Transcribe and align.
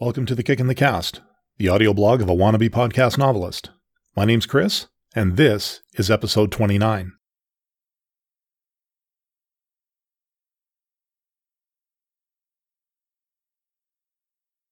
Welcome 0.00 0.26
to 0.26 0.36
The 0.36 0.44
Kick 0.44 0.60
in 0.60 0.68
the 0.68 0.76
Cast, 0.76 1.22
the 1.56 1.68
audio 1.68 1.92
blog 1.92 2.22
of 2.22 2.28
a 2.28 2.32
wannabe 2.32 2.70
podcast 2.70 3.18
novelist. 3.18 3.70
My 4.14 4.24
name's 4.24 4.46
Chris, 4.46 4.86
and 5.12 5.36
this 5.36 5.80
is 5.94 6.08
episode 6.08 6.52
29. 6.52 7.14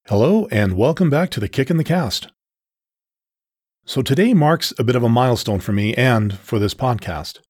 Hello, 0.06 0.46
and 0.52 0.76
welcome 0.76 1.10
back 1.10 1.30
to 1.30 1.40
The 1.40 1.48
Kick 1.48 1.70
in 1.70 1.76
the 1.76 1.82
Cast. 1.82 2.28
So 3.84 4.02
today 4.02 4.32
marks 4.32 4.72
a 4.78 4.84
bit 4.84 4.94
of 4.94 5.02
a 5.02 5.08
milestone 5.08 5.58
for 5.58 5.72
me 5.72 5.92
and 5.94 6.38
for 6.38 6.60
this 6.60 6.72
podcast. 6.72 7.40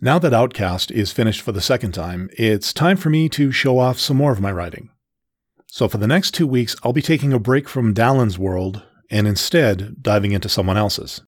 Now 0.00 0.20
that 0.20 0.32
Outcast 0.32 0.92
is 0.92 1.10
finished 1.10 1.40
for 1.40 1.50
the 1.50 1.60
second 1.60 1.90
time, 1.90 2.30
it's 2.34 2.72
time 2.72 2.96
for 2.96 3.10
me 3.10 3.28
to 3.30 3.50
show 3.50 3.80
off 3.80 3.98
some 3.98 4.18
more 4.18 4.30
of 4.30 4.40
my 4.40 4.52
writing. 4.52 4.90
So 5.76 5.88
for 5.88 5.98
the 5.98 6.06
next 6.06 6.30
two 6.30 6.46
weeks, 6.46 6.74
I'll 6.82 6.94
be 6.94 7.02
taking 7.02 7.34
a 7.34 7.38
break 7.38 7.68
from 7.68 7.92
Dallin's 7.92 8.38
world 8.38 8.82
and 9.10 9.28
instead 9.28 10.02
diving 10.02 10.32
into 10.32 10.48
someone 10.48 10.78
else's. 10.78 11.20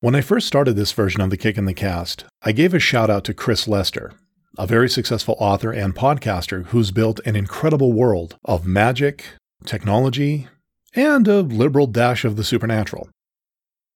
When 0.00 0.14
I 0.14 0.20
first 0.20 0.48
started 0.48 0.76
this 0.76 0.92
version 0.92 1.22
of 1.22 1.30
The 1.30 1.38
Kick 1.38 1.56
in 1.56 1.64
the 1.64 1.72
Cast, 1.72 2.26
I 2.42 2.52
gave 2.52 2.74
a 2.74 2.78
shout 2.78 3.08
out 3.08 3.24
to 3.24 3.32
Chris 3.32 3.66
Lester, 3.66 4.12
a 4.58 4.66
very 4.66 4.90
successful 4.90 5.34
author 5.38 5.72
and 5.72 5.94
podcaster 5.94 6.66
who's 6.66 6.90
built 6.90 7.20
an 7.24 7.36
incredible 7.36 7.94
world 7.94 8.36
of 8.44 8.66
magic, 8.66 9.24
technology, 9.64 10.46
and 10.94 11.26
a 11.26 11.40
liberal 11.40 11.86
dash 11.86 12.22
of 12.22 12.36
the 12.36 12.44
supernatural. 12.44 13.08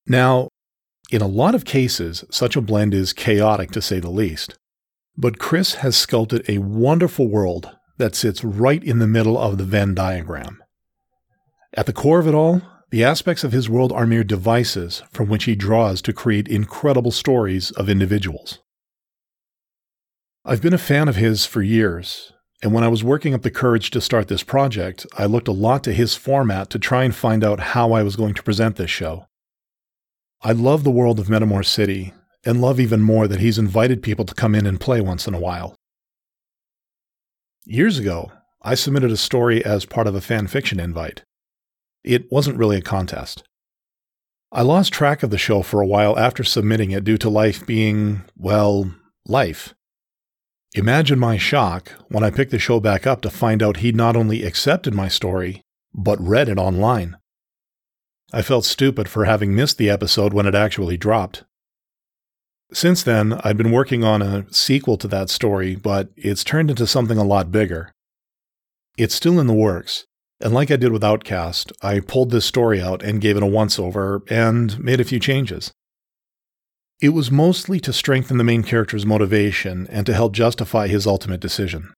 Now, 0.07 0.49
in 1.11 1.21
a 1.21 1.27
lot 1.27 1.55
of 1.55 1.67
cases, 1.67 2.25
such 2.31 2.57
a 2.57 2.63
blend 2.63 2.95
is 2.95 3.13
chaotic 3.13 3.71
to 3.73 3.83
say 3.83 4.01
the 4.01 4.09
least. 4.09 4.55
But 5.15 5.39
Chris 5.39 5.75
has 5.75 5.95
sculpted 5.95 6.49
a 6.49 6.57
wonderful 6.57 7.29
world 7.29 7.76
that 7.99 8.15
sits 8.15 8.45
right 8.45 8.83
in 8.83 8.99
the 8.99 9.07
middle 9.07 9.39
of 9.39 9.59
the 9.59 9.65
Venn 9.65 9.95
diagram. 9.95 10.63
At 11.75 11.87
the 11.87 11.93
core 11.93 12.19
of 12.19 12.27
it 12.27 12.35
all, 12.35 12.63
the 12.91 13.05
aspects 13.05 13.45
of 13.45 13.53
his 13.53 13.69
world 13.69 13.93
are 13.93 14.07
mere 14.07 14.25
devices 14.25 15.03
from 15.11 15.29
which 15.29 15.45
he 15.45 15.55
draws 15.55 16.01
to 16.03 16.13
create 16.13 16.49
incredible 16.49 17.11
stories 17.11 17.71
of 17.73 17.89
individuals. 17.89 18.61
I've 20.45 20.63
been 20.63 20.73
a 20.73 20.79
fan 20.79 21.09
of 21.09 21.17
his 21.17 21.45
for 21.45 21.61
years, 21.63 22.33
and 22.63 22.73
when 22.73 22.85
I 22.85 22.89
was 22.89 23.05
working 23.05 23.35
up 23.35 23.43
the 23.43 23.51
courage 23.51 23.91
to 23.91 24.01
start 24.01 24.29
this 24.29 24.45
project, 24.45 25.05
I 25.19 25.27
looked 25.27 25.49
a 25.49 25.53
lot 25.53 25.83
to 25.85 25.93
his 25.93 26.15
format 26.15 26.71
to 26.71 26.79
try 26.79 27.05
and 27.05 27.15
find 27.15 27.45
out 27.45 27.61
how 27.61 27.93
I 27.93 28.03
was 28.03 28.17
going 28.17 28.35
to 28.35 28.43
present 28.43 28.77
this 28.77 28.91
show. 28.91 29.27
I 30.43 30.53
love 30.53 30.85
the 30.85 30.91
world 30.91 31.19
of 31.19 31.27
Metamor 31.27 31.67
City, 31.67 32.15
and 32.45 32.61
love 32.61 32.79
even 32.79 33.03
more 33.03 33.27
that 33.27 33.41
he's 33.41 33.59
invited 33.59 34.03
people 34.03 34.25
to 34.25 34.35
come 34.35 34.55
in 34.55 34.67
and 34.67 34.81
play 34.81 35.01
once 35.01 35.27
in 35.27 35.35
a 35.35 35.41
while. 35.41 35.76
Years 37.69 37.99
ago, 37.99 38.31
I 38.63 38.77
submitted 38.77 39.11
a 39.11 39.17
story 39.17 39.65
as 39.65 39.87
part 39.87 40.07
of 40.07 40.15
a 40.15 40.21
fan 40.21 40.47
fiction 40.47 40.79
invite. 40.79 41.25
It 42.05 42.31
wasn't 42.31 42.59
really 42.59 42.77
a 42.77 42.81
contest. 42.81 43.43
I 44.53 44.63
lost 44.63 44.93
track 44.93 45.25
of 45.25 45.31
the 45.31 45.37
show 45.37 45.63
for 45.63 45.81
a 45.81 45.87
while 45.87 46.17
after 46.17 46.45
submitting 46.45 46.93
it 46.93 47.03
due 47.03 47.19
to 47.19 47.29
life 47.29 47.67
being, 47.67 48.23
well, 48.37 48.95
life. 49.27 49.75
Imagine 50.77 51.19
my 51.19 51.39
shock 51.39 51.91
when 52.09 52.23
I 52.23 52.31
picked 52.31 52.53
the 52.53 52.61
show 52.61 52.79
back 52.79 53.05
up 53.05 53.21
to 53.23 53.31
find 53.31 53.61
out 53.65 53.79
he'd 53.79 53.97
not 53.97 54.15
only 54.15 54.45
accepted 54.45 54.95
my 54.95 55.09
story, 55.09 55.63
but 55.93 56.21
read 56.21 56.49
it 56.49 56.59
online. 56.59 57.17
I 58.33 58.43
felt 58.43 58.65
stupid 58.65 59.09
for 59.09 59.25
having 59.25 59.57
missed 59.57 59.77
the 59.77 59.91
episode 59.91 60.33
when 60.33 60.47
it 60.47 60.55
actually 60.55 60.97
dropped. 60.97 61.43
Since 62.73 63.05
then, 63.05 63.35
I've 63.45 63.57
been 63.57 63.71
working 63.71 64.03
on 64.03 64.23
a 64.23 64.45
sequel 64.53 64.97
to 64.99 65.09
that 65.09 65.31
story, 65.31 65.77
but 65.77 66.11
it's 66.17 66.43
turned 66.43 66.71
into 66.71 66.87
something 66.87 67.17
a 67.17 67.25
lot 67.25 67.53
bigger. 67.53 67.93
It's 68.99 69.15
still 69.15 69.39
in 69.39 69.47
the 69.47 69.55
works, 69.55 70.05
and 70.41 70.53
like 70.53 70.71
I 70.71 70.77
did 70.77 70.93
with 70.93 71.05
Outcast, 71.05 71.73
I 71.81 72.01
pulled 72.01 72.31
this 72.31 72.45
story 72.45 72.81
out 72.81 73.03
and 73.03 73.21
gave 73.21 73.37
it 73.37 73.43
a 73.43 73.47
once 73.47 73.79
over 73.79 74.23
and 74.29 74.79
made 74.81 75.01
a 75.01 75.05
few 75.05 75.21
changes. 75.21 75.73
It 77.01 77.11
was 77.11 77.31
mostly 77.31 77.79
to 77.81 77.93
strengthen 77.93 78.39
the 78.39 78.45
main 78.45 78.63
character's 78.63 79.07
motivation 79.07 79.87
and 79.89 80.07
to 80.07 80.15
help 80.15 80.33
justify 80.33 80.89
his 80.89 81.07
ultimate 81.07 81.41
decision. 81.41 81.93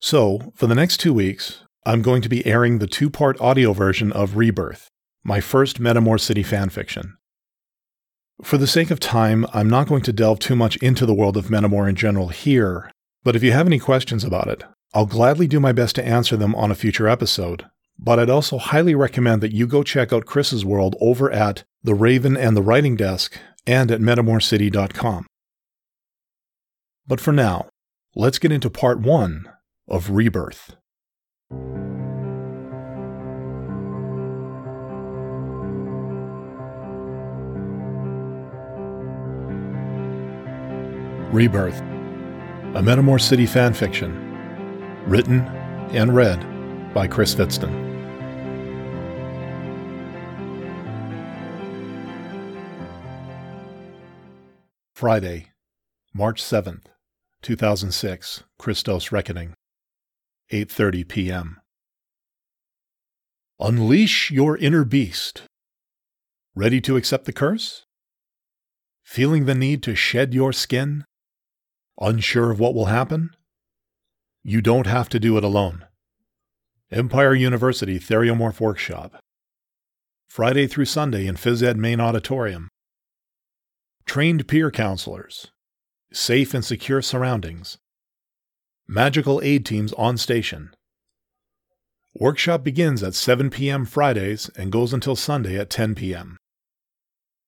So, 0.00 0.52
for 0.54 0.66
the 0.66 0.74
next 0.74 0.98
two 0.98 1.14
weeks, 1.14 1.62
I'm 1.84 2.02
going 2.02 2.22
to 2.22 2.28
be 2.28 2.44
airing 2.46 2.78
the 2.78 2.86
two 2.86 3.08
part 3.08 3.40
audio 3.40 3.72
version 3.72 4.12
of 4.12 4.36
Rebirth, 4.36 4.88
my 5.24 5.40
first 5.40 5.80
Metamor 5.80 6.20
City 6.20 6.44
fanfiction. 6.44 7.12
For 8.42 8.58
the 8.58 8.66
sake 8.66 8.90
of 8.90 9.00
time, 9.00 9.46
I'm 9.54 9.70
not 9.70 9.88
going 9.88 10.02
to 10.02 10.12
delve 10.12 10.40
too 10.40 10.56
much 10.56 10.76
into 10.78 11.06
the 11.06 11.14
world 11.14 11.36
of 11.36 11.46
Metamor 11.46 11.88
in 11.88 11.94
general 11.94 12.28
here, 12.28 12.90
but 13.22 13.36
if 13.36 13.42
you 13.42 13.52
have 13.52 13.66
any 13.66 13.78
questions 13.78 14.24
about 14.24 14.48
it, 14.48 14.64
I'll 14.92 15.06
gladly 15.06 15.46
do 15.46 15.60
my 15.60 15.72
best 15.72 15.94
to 15.96 16.04
answer 16.04 16.36
them 16.36 16.54
on 16.56 16.70
a 16.70 16.74
future 16.74 17.08
episode. 17.08 17.64
But 17.98 18.18
I'd 18.18 18.28
also 18.28 18.58
highly 18.58 18.94
recommend 18.94 19.42
that 19.42 19.54
you 19.54 19.66
go 19.66 19.82
check 19.82 20.12
out 20.12 20.26
Chris's 20.26 20.64
world 20.64 20.96
over 21.00 21.30
at 21.30 21.64
The 21.84 21.94
Raven 21.94 22.36
and 22.36 22.56
the 22.56 22.62
Writing 22.62 22.96
Desk 22.96 23.38
and 23.66 23.90
at 23.90 24.00
metamorcity.com. 24.00 25.26
But 27.06 27.20
for 27.20 27.32
now, 27.32 27.68
let's 28.16 28.38
get 28.38 28.52
into 28.52 28.70
part 28.70 29.00
one 29.00 29.48
of 29.88 30.10
Rebirth. 30.10 30.76
Rebirth, 41.32 41.80
a 41.80 42.82
Metamor 42.82 43.18
City 43.18 43.46
fanfiction, 43.46 44.12
written 45.06 45.40
and 45.92 46.14
read 46.14 46.38
by 46.92 47.06
Chris 47.08 47.34
Fitston. 47.34 47.72
Friday, 54.94 55.48
March 56.12 56.42
7th, 56.42 56.84
2006, 57.40 58.44
Christos 58.58 59.10
Reckoning, 59.10 59.54
8:30 60.52 61.08
p.m. 61.08 61.60
Unleash 63.58 64.30
your 64.30 64.58
inner 64.58 64.84
beast. 64.84 65.44
Ready 66.54 66.82
to 66.82 66.98
accept 66.98 67.24
the 67.24 67.32
curse? 67.32 67.86
Feeling 69.02 69.46
the 69.46 69.54
need 69.54 69.82
to 69.84 69.94
shed 69.94 70.34
your 70.34 70.52
skin? 70.52 71.06
Unsure 72.00 72.50
of 72.50 72.58
what 72.58 72.74
will 72.74 72.86
happen? 72.86 73.30
You 74.42 74.60
don't 74.60 74.86
have 74.86 75.08
to 75.10 75.20
do 75.20 75.36
it 75.36 75.44
alone. 75.44 75.84
Empire 76.90 77.34
University 77.34 77.98
Theriomorph 77.98 78.60
Workshop. 78.60 79.16
Friday 80.28 80.66
through 80.66 80.86
Sunday 80.86 81.26
in 81.26 81.36
Phys 81.36 81.62
Ed 81.62 81.76
Main 81.76 82.00
Auditorium. 82.00 82.68
Trained 84.04 84.48
peer 84.48 84.70
counselors. 84.70 85.52
Safe 86.12 86.54
and 86.54 86.64
secure 86.64 87.02
surroundings. 87.02 87.78
Magical 88.88 89.40
aid 89.42 89.64
teams 89.64 89.92
on 89.94 90.16
station. 90.16 90.74
Workshop 92.14 92.62
begins 92.62 93.02
at 93.02 93.14
7 93.14 93.48
p.m. 93.48 93.86
Fridays 93.86 94.50
and 94.56 94.72
goes 94.72 94.92
until 94.92 95.16
Sunday 95.16 95.58
at 95.58 95.70
10 95.70 95.94
p.m. 95.94 96.36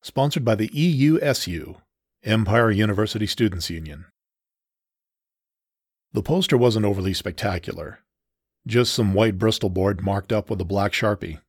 Sponsored 0.02 0.44
by 0.44 0.54
the 0.54 0.68
EUSU, 0.68 1.76
Empire 2.22 2.70
University 2.70 3.26
Students 3.26 3.68
Union. 3.68 4.06
The 6.14 6.22
poster 6.22 6.56
wasn't 6.56 6.86
overly 6.86 7.12
spectacular, 7.12 7.98
just 8.68 8.94
some 8.94 9.14
white 9.14 9.36
Bristol 9.36 9.68
board 9.68 10.00
marked 10.00 10.32
up 10.32 10.48
with 10.48 10.60
a 10.60 10.64
black 10.64 10.92
sharpie. 10.92 11.40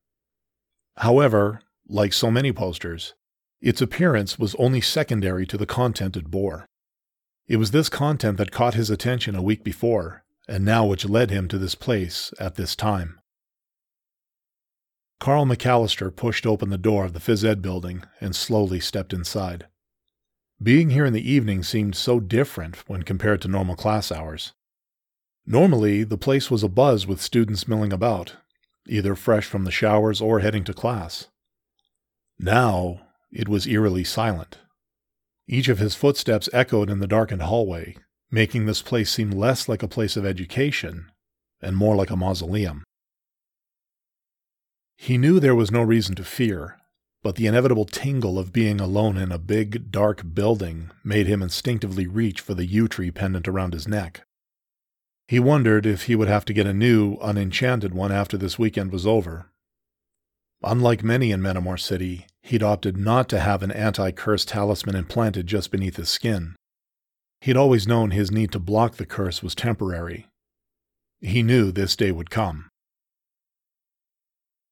However, 0.97 1.61
like 1.87 2.13
so 2.13 2.31
many 2.31 2.51
posters, 2.51 3.13
its 3.61 3.79
appearance 3.79 4.39
was 4.39 4.55
only 4.55 4.81
secondary 4.81 5.45
to 5.45 5.57
the 5.57 5.67
content 5.67 6.17
it 6.17 6.31
bore. 6.31 6.65
It 7.47 7.57
was 7.57 7.69
this 7.69 7.89
content 7.89 8.37
that 8.37 8.51
caught 8.51 8.73
his 8.73 8.89
attention 8.89 9.35
a 9.35 9.43
week 9.43 9.63
before, 9.63 10.23
and 10.47 10.65
now 10.65 10.83
which 10.87 11.07
led 11.07 11.29
him 11.29 11.47
to 11.49 11.59
this 11.59 11.75
place 11.75 12.33
at 12.39 12.55
this 12.55 12.75
time. 12.75 13.19
Carl 15.19 15.45
McAllister 15.45 16.13
pushed 16.13 16.47
open 16.47 16.71
the 16.71 16.77
door 16.79 17.05
of 17.05 17.13
the 17.13 17.19
phys 17.19 17.45
ed 17.45 17.61
building 17.61 18.03
and 18.19 18.35
slowly 18.35 18.79
stepped 18.79 19.13
inside. 19.13 19.67
Being 20.61 20.91
here 20.91 21.05
in 21.05 21.13
the 21.13 21.29
evening 21.31 21.63
seemed 21.63 21.95
so 21.95 22.19
different 22.19 22.77
when 22.87 23.03
compared 23.03 23.41
to 23.41 23.47
normal 23.47 23.75
class 23.75 24.11
hours. 24.11 24.53
Normally, 25.45 26.03
the 26.03 26.17
place 26.17 26.49
was 26.49 26.63
abuzz 26.63 27.05
with 27.05 27.21
students 27.21 27.67
milling 27.67 27.91
about, 27.91 28.37
either 28.87 29.15
fresh 29.15 29.45
from 29.45 29.63
the 29.63 29.71
showers 29.71 30.21
or 30.21 30.39
heading 30.39 30.63
to 30.63 30.73
class. 30.73 31.27
Now, 32.39 33.01
it 33.31 33.49
was 33.49 33.67
eerily 33.67 34.03
silent. 34.03 34.59
Each 35.47 35.67
of 35.67 35.79
his 35.79 35.93
footsteps 35.93 36.49
echoed 36.53 36.89
in 36.89 36.99
the 36.99 37.07
darkened 37.07 37.43
hallway, 37.43 37.97
making 38.31 38.65
this 38.65 38.81
place 38.81 39.11
seem 39.11 39.31
less 39.31 39.69
like 39.69 39.83
a 39.83 39.87
place 39.87 40.17
of 40.17 40.25
education 40.25 41.11
and 41.61 41.75
more 41.75 41.95
like 41.95 42.09
a 42.09 42.15
mausoleum. 42.15 42.83
He 44.95 45.17
knew 45.17 45.39
there 45.39 45.53
was 45.53 45.69
no 45.69 45.81
reason 45.81 46.15
to 46.15 46.23
fear, 46.23 46.77
but 47.25 47.37
the 47.37 47.47
inevitable 47.47 47.85
tingle 47.85 48.37
of 48.37 48.53
being 48.53 48.79
alone 48.79 49.17
in 49.17 49.31
a 49.31 49.39
big, 49.39 49.91
dark 49.91 50.35
building 50.35 50.91
made 51.03 51.25
him 51.25 51.41
instinctively 51.41 52.05
reach 52.05 52.39
for 52.39 52.53
the 52.53 52.67
yew 52.67 52.87
tree 52.87 53.09
pendant 53.09 53.47
around 53.47 53.73
his 53.73 53.87
neck. 53.87 54.21
He 55.27 55.39
wondered 55.39 55.87
if 55.87 56.03
he 56.03 56.15
would 56.15 56.27
have 56.27 56.45
to 56.45 56.53
get 56.53 56.67
a 56.67 56.73
new, 56.73 57.17
unenchanted 57.23 57.95
one 57.95 58.11
after 58.11 58.37
this 58.37 58.59
weekend 58.59 58.91
was 58.91 59.07
over. 59.07 59.47
Unlike 60.61 61.03
many 61.03 61.31
in 61.31 61.41
Metamor 61.41 61.79
City, 61.79 62.27
he'd 62.43 62.61
opted 62.61 62.95
not 62.95 63.27
to 63.29 63.39
have 63.39 63.63
an 63.63 63.71
anti 63.71 64.11
curse 64.11 64.45
talisman 64.45 64.95
implanted 64.95 65.47
just 65.47 65.71
beneath 65.71 65.95
his 65.95 66.09
skin. 66.09 66.55
He'd 67.41 67.57
always 67.57 67.87
known 67.87 68.11
his 68.11 68.29
need 68.29 68.51
to 68.51 68.59
block 68.59 68.97
the 68.97 69.05
curse 69.07 69.41
was 69.41 69.55
temporary. 69.55 70.27
He 71.21 71.41
knew 71.41 71.71
this 71.71 71.95
day 71.95 72.11
would 72.11 72.29
come. 72.29 72.69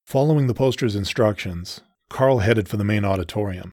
Following 0.05 0.45
the 0.45 0.53
poster's 0.53 0.95
instructions, 0.95 1.81
Carl 2.13 2.39
headed 2.39 2.69
for 2.69 2.77
the 2.77 2.83
main 2.83 3.03
auditorium. 3.03 3.71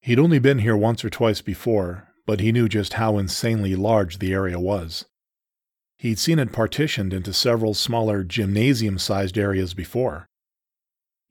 He'd 0.00 0.18
only 0.18 0.40
been 0.40 0.58
here 0.58 0.76
once 0.76 1.04
or 1.04 1.08
twice 1.08 1.40
before, 1.40 2.08
but 2.26 2.40
he 2.40 2.50
knew 2.50 2.68
just 2.68 2.94
how 2.94 3.16
insanely 3.16 3.76
large 3.76 4.18
the 4.18 4.32
area 4.32 4.58
was. 4.58 5.04
He'd 5.98 6.18
seen 6.18 6.40
it 6.40 6.52
partitioned 6.52 7.12
into 7.12 7.32
several 7.32 7.74
smaller 7.74 8.24
gymnasium 8.24 8.98
sized 8.98 9.38
areas 9.38 9.72
before. 9.72 10.26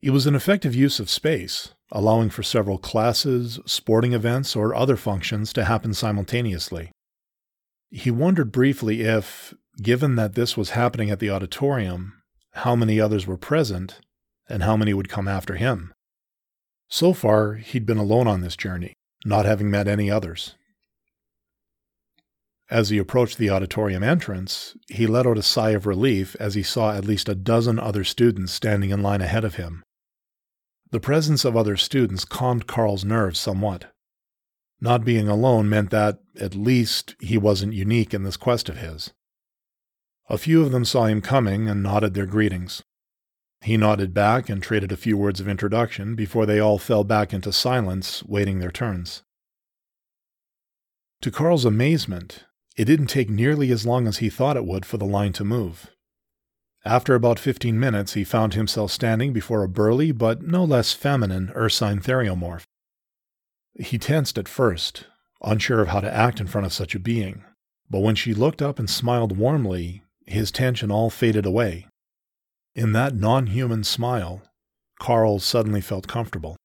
It 0.00 0.08
was 0.08 0.26
an 0.26 0.34
effective 0.34 0.74
use 0.74 0.98
of 0.98 1.10
space, 1.10 1.74
allowing 1.92 2.30
for 2.30 2.42
several 2.42 2.78
classes, 2.78 3.60
sporting 3.66 4.14
events, 4.14 4.56
or 4.56 4.74
other 4.74 4.96
functions 4.96 5.52
to 5.52 5.66
happen 5.66 5.92
simultaneously. 5.92 6.90
He 7.90 8.10
wondered 8.10 8.50
briefly 8.50 9.02
if, 9.02 9.52
given 9.82 10.16
that 10.16 10.36
this 10.36 10.56
was 10.56 10.70
happening 10.70 11.10
at 11.10 11.18
the 11.18 11.28
auditorium, 11.28 12.14
how 12.52 12.74
many 12.74 12.98
others 12.98 13.26
were 13.26 13.36
present 13.36 14.00
and 14.48 14.62
how 14.62 14.74
many 14.74 14.94
would 14.94 15.10
come 15.10 15.28
after 15.28 15.56
him. 15.56 15.92
So 16.88 17.12
far, 17.12 17.54
he'd 17.54 17.86
been 17.86 17.98
alone 17.98 18.26
on 18.26 18.40
this 18.40 18.56
journey, 18.56 18.94
not 19.24 19.44
having 19.44 19.70
met 19.70 19.86
any 19.86 20.10
others. 20.10 20.54
As 22.70 22.90
he 22.90 22.98
approached 22.98 23.38
the 23.38 23.50
auditorium 23.50 24.02
entrance, 24.02 24.76
he 24.88 25.06
let 25.06 25.26
out 25.26 25.38
a 25.38 25.42
sigh 25.42 25.70
of 25.70 25.86
relief 25.86 26.36
as 26.38 26.54
he 26.54 26.62
saw 26.62 26.92
at 26.92 27.04
least 27.04 27.28
a 27.28 27.34
dozen 27.34 27.78
other 27.78 28.04
students 28.04 28.52
standing 28.52 28.90
in 28.90 29.02
line 29.02 29.22
ahead 29.22 29.44
of 29.44 29.54
him. 29.54 29.82
The 30.90 31.00
presence 31.00 31.44
of 31.44 31.56
other 31.56 31.76
students 31.76 32.24
calmed 32.24 32.66
Carl's 32.66 33.04
nerves 33.04 33.38
somewhat. 33.38 33.92
Not 34.80 35.04
being 35.04 35.28
alone 35.28 35.68
meant 35.68 35.90
that, 35.90 36.18
at 36.38 36.54
least, 36.54 37.16
he 37.20 37.36
wasn't 37.36 37.72
unique 37.74 38.14
in 38.14 38.22
this 38.22 38.36
quest 38.36 38.68
of 38.68 38.78
his. 38.78 39.12
A 40.30 40.38
few 40.38 40.62
of 40.62 40.70
them 40.70 40.84
saw 40.84 41.06
him 41.06 41.20
coming 41.20 41.68
and 41.68 41.82
nodded 41.82 42.14
their 42.14 42.26
greetings. 42.26 42.82
He 43.60 43.76
nodded 43.76 44.14
back 44.14 44.48
and 44.48 44.62
traded 44.62 44.92
a 44.92 44.96
few 44.96 45.16
words 45.16 45.40
of 45.40 45.48
introduction 45.48 46.14
before 46.14 46.46
they 46.46 46.60
all 46.60 46.78
fell 46.78 47.04
back 47.04 47.32
into 47.32 47.52
silence, 47.52 48.22
waiting 48.24 48.58
their 48.60 48.70
turns. 48.70 49.22
To 51.22 51.30
Carl's 51.30 51.64
amazement, 51.64 52.44
it 52.76 52.84
didn't 52.84 53.08
take 53.08 53.28
nearly 53.28 53.72
as 53.72 53.84
long 53.84 54.06
as 54.06 54.18
he 54.18 54.30
thought 54.30 54.56
it 54.56 54.64
would 54.64 54.86
for 54.86 54.98
the 54.98 55.04
line 55.04 55.32
to 55.34 55.44
move. 55.44 55.90
After 56.84 57.14
about 57.16 57.40
15 57.40 57.78
minutes, 57.78 58.14
he 58.14 58.22
found 58.22 58.54
himself 58.54 58.92
standing 58.92 59.32
before 59.32 59.64
a 59.64 59.68
burly 59.68 60.12
but 60.12 60.42
no 60.42 60.64
less 60.64 60.92
feminine 60.92 61.50
Ursine 61.56 62.00
theriomorph. 62.00 62.62
He 63.74 63.98
tensed 63.98 64.38
at 64.38 64.48
first, 64.48 65.06
unsure 65.42 65.80
of 65.80 65.88
how 65.88 66.00
to 66.00 66.14
act 66.14 66.40
in 66.40 66.46
front 66.46 66.66
of 66.66 66.72
such 66.72 66.94
a 66.94 67.00
being, 67.00 67.44
but 67.90 68.00
when 68.00 68.14
she 68.14 68.32
looked 68.32 68.62
up 68.62 68.78
and 68.78 68.88
smiled 68.88 69.36
warmly, 69.36 70.02
his 70.24 70.52
tension 70.52 70.90
all 70.90 71.10
faded 71.10 71.44
away. 71.44 71.88
In 72.78 72.92
that 72.92 73.16
non 73.16 73.48
human 73.48 73.82
smile, 73.82 74.40
Carl 75.00 75.40
suddenly 75.40 75.80
felt 75.80 76.06
comfortable. 76.06 76.56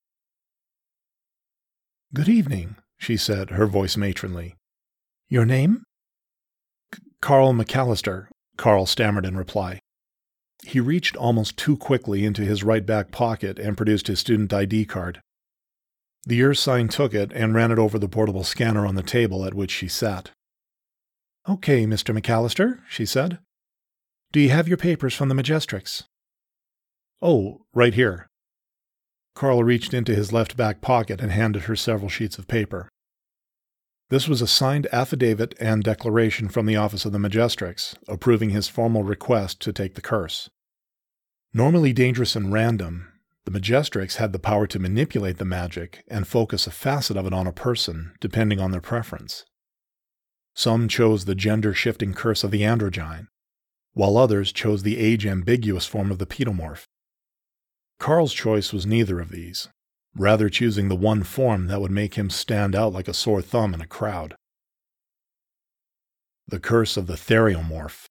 Good 2.13 2.30
evening, 2.30 2.75
she 3.00 3.18
said, 3.18 3.50
her 3.50 3.65
voice 3.65 3.98
matronly. 3.98 4.54
Your 5.27 5.44
name? 5.44 5.81
Carl 7.19 7.51
McAllister, 7.54 8.27
Carl 8.57 8.86
stammered 8.86 9.25
in 9.25 9.36
reply. 9.36 9.80
He 10.63 10.80
reached 10.80 11.15
almost 11.15 11.57
too 11.57 11.75
quickly 11.75 12.25
into 12.25 12.44
his 12.44 12.63
right 12.63 12.86
back 12.86 13.10
pocket 13.10 13.57
and 13.57 13.75
produced 13.75 14.06
his 14.06 14.19
student 14.19 14.54
ID 14.54 14.86
card. 14.86 15.19
The 16.27 16.44
Ursine 16.44 16.89
took 16.89 17.15
it 17.15 17.31
and 17.33 17.56
ran 17.56 17.71
it 17.71 17.80
over 17.80 17.98
the 17.98 18.07
portable 18.07 18.44
scanner 18.44 18.86
on 18.86 18.94
the 18.94 19.01
table 19.01 19.45
at 19.45 19.56
which 19.56 19.71
she 19.71 19.88
sat. 19.88 20.30
Okay, 21.50 21.88
Mr. 21.88 22.15
McAllister, 22.15 22.81
she 22.88 23.04
said. 23.04 23.39
Do 24.34 24.40
you 24.40 24.50
have 24.50 24.68
your 24.68 24.78
papers 24.78 25.14
from 25.14 25.30
the 25.30 25.36
Majestrix? 25.36 26.06
Oh, 27.22 27.68
right 27.72 27.94
here. 27.94 28.32
Carl 29.36 29.64
reached 29.64 29.94
into 29.94 30.16
his 30.16 30.34
left 30.34 30.58
back 30.58 30.82
pocket 30.82 31.22
and 31.22 31.32
handed 31.32 31.64
her 31.64 31.76
several 31.76 32.10
sheets 32.10 32.40
of 32.40 32.48
paper. 32.48 32.90
This 34.10 34.28
was 34.28 34.42
a 34.42 34.48
signed 34.48 34.88
affidavit 34.92 35.54
and 35.60 35.84
declaration 35.84 36.50
from 36.50 36.66
the 36.66 36.76
office 36.76 37.06
of 37.06 37.12
the 37.12 37.20
Majestrix, 37.20 37.96
approving 38.08 38.50
his 38.50 38.68
formal 38.68 39.04
request 39.04 39.60
to 39.62 39.72
take 39.72 39.94
the 39.94 40.02
curse. 40.02 40.50
Normally 41.54 41.94
dangerous 41.94 42.36
and 42.36 42.52
random, 42.52 43.14
the 43.46 43.52
Majestrix 43.52 44.16
had 44.16 44.34
the 44.34 44.40
power 44.40 44.66
to 44.66 44.80
manipulate 44.80 45.38
the 45.38 45.46
magic 45.46 46.04
and 46.08 46.28
focus 46.28 46.66
a 46.66 46.72
facet 46.72 47.18
of 47.18 47.28
it 47.28 47.34
on 47.34 47.46
a 47.46 47.54
person, 47.54 48.14
depending 48.20 48.60
on 48.60 48.72
their 48.72 48.82
preference. 48.82 49.46
Some 50.56 50.88
chose 50.88 51.26
the 51.26 51.36
gender 51.36 51.76
shifting 51.76 52.16
curse 52.16 52.44
of 52.44 52.50
the 52.50 52.62
androgyne, 52.62 53.28
while 53.94 54.18
others 54.18 54.51
chose 54.51 54.84
the 54.84 54.98
age 54.98 55.25
ambiguous 55.25 55.86
form 55.86 56.12
of 56.12 56.19
the 56.19 56.25
pedomorph. 56.25 56.86
Carl's 58.00 58.34
choice 58.34 58.74
was 58.74 58.86
neither 58.86 59.19
of 59.19 59.30
these, 59.30 59.69
rather 60.16 60.50
choosing 60.50 60.90
the 60.90 60.95
one 60.95 61.24
form 61.24 61.68
that 61.68 61.80
would 61.80 61.92
make 61.92 62.16
him 62.16 62.30
stand 62.30 62.75
out 62.75 62.94
like 62.94 63.07
a 63.07 63.13
sore 63.13 63.42
thumb 63.42 63.74
in 63.74 63.81
a 63.81 63.88
crowd. 63.88 64.36
The 66.48 66.60
Curse 66.60 66.98
of 66.98 67.07
the 67.07 67.13
Theriomorph. 67.13 68.06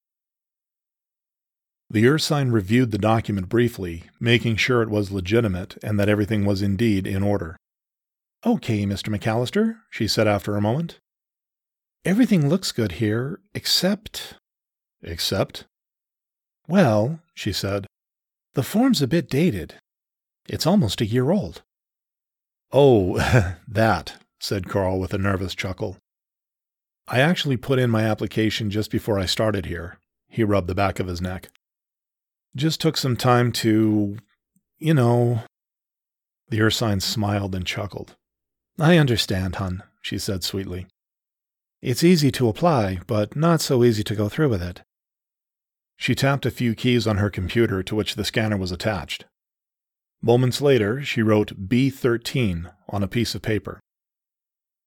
The 1.89 2.07
Ursine 2.07 2.51
reviewed 2.51 2.89
the 2.89 2.97
document 2.97 3.49
briefly, 3.49 4.05
making 4.19 4.55
sure 4.55 4.81
it 4.81 4.89
was 4.89 5.11
legitimate 5.11 5.77
and 5.83 5.99
that 5.99 6.09
everything 6.09 6.43
was 6.43 6.63
indeed 6.63 7.05
in 7.05 7.21
order. 7.21 7.57
Okay, 8.45 8.85
Mr. 8.85 9.15
McAllister, 9.15 9.77
she 9.91 10.07
said 10.07 10.27
after 10.27 10.57
a 10.57 10.61
moment. 10.61 10.97
Everything 12.03 12.49
looks 12.49 12.71
good 12.71 12.93
here, 12.93 13.39
except. 13.53 14.33
Except? 15.03 15.65
Well, 16.67 17.19
she 17.33 17.51
said, 17.51 17.87
the 18.53 18.63
form's 18.63 19.01
a 19.01 19.07
bit 19.07 19.29
dated. 19.29 19.75
It's 20.47 20.67
almost 20.67 21.01
a 21.01 21.05
year 21.05 21.31
old. 21.31 21.63
Oh, 22.71 23.17
that, 23.67 24.15
said 24.39 24.69
Carl 24.69 24.99
with 24.99 25.13
a 25.13 25.17
nervous 25.17 25.55
chuckle. 25.55 25.97
I 27.07 27.19
actually 27.19 27.57
put 27.57 27.79
in 27.79 27.89
my 27.89 28.03
application 28.03 28.69
just 28.69 28.91
before 28.91 29.19
I 29.19 29.25
started 29.25 29.65
here. 29.65 29.97
He 30.29 30.43
rubbed 30.43 30.67
the 30.67 30.75
back 30.75 30.99
of 30.99 31.07
his 31.07 31.21
neck. 31.21 31.49
Just 32.55 32.79
took 32.79 32.97
some 32.97 33.17
time 33.17 33.51
to, 33.53 34.17
you 34.79 34.93
know. 34.93 35.41
The 36.49 36.61
Ursine 36.61 37.01
smiled 37.01 37.55
and 37.55 37.65
chuckled. 37.65 38.15
I 38.79 38.97
understand, 38.97 39.55
hun, 39.55 39.83
she 40.01 40.17
said 40.17 40.43
sweetly. 40.43 40.87
It's 41.81 42.03
easy 42.03 42.31
to 42.31 42.47
apply, 42.47 42.99
but 43.07 43.35
not 43.35 43.59
so 43.59 43.83
easy 43.83 44.03
to 44.03 44.15
go 44.15 44.29
through 44.29 44.49
with 44.49 44.63
it. 44.63 44.81
She 45.97 46.15
tapped 46.15 46.45
a 46.45 46.51
few 46.51 46.75
keys 46.75 47.07
on 47.07 47.17
her 47.17 47.29
computer 47.29 47.83
to 47.83 47.95
which 47.95 48.15
the 48.15 48.25
scanner 48.25 48.57
was 48.57 48.71
attached. 48.71 49.25
Moments 50.21 50.61
later, 50.61 51.01
she 51.01 51.21
wrote 51.21 51.67
B13 51.67 52.71
on 52.89 53.03
a 53.03 53.07
piece 53.07 53.35
of 53.35 53.41
paper. 53.41 53.79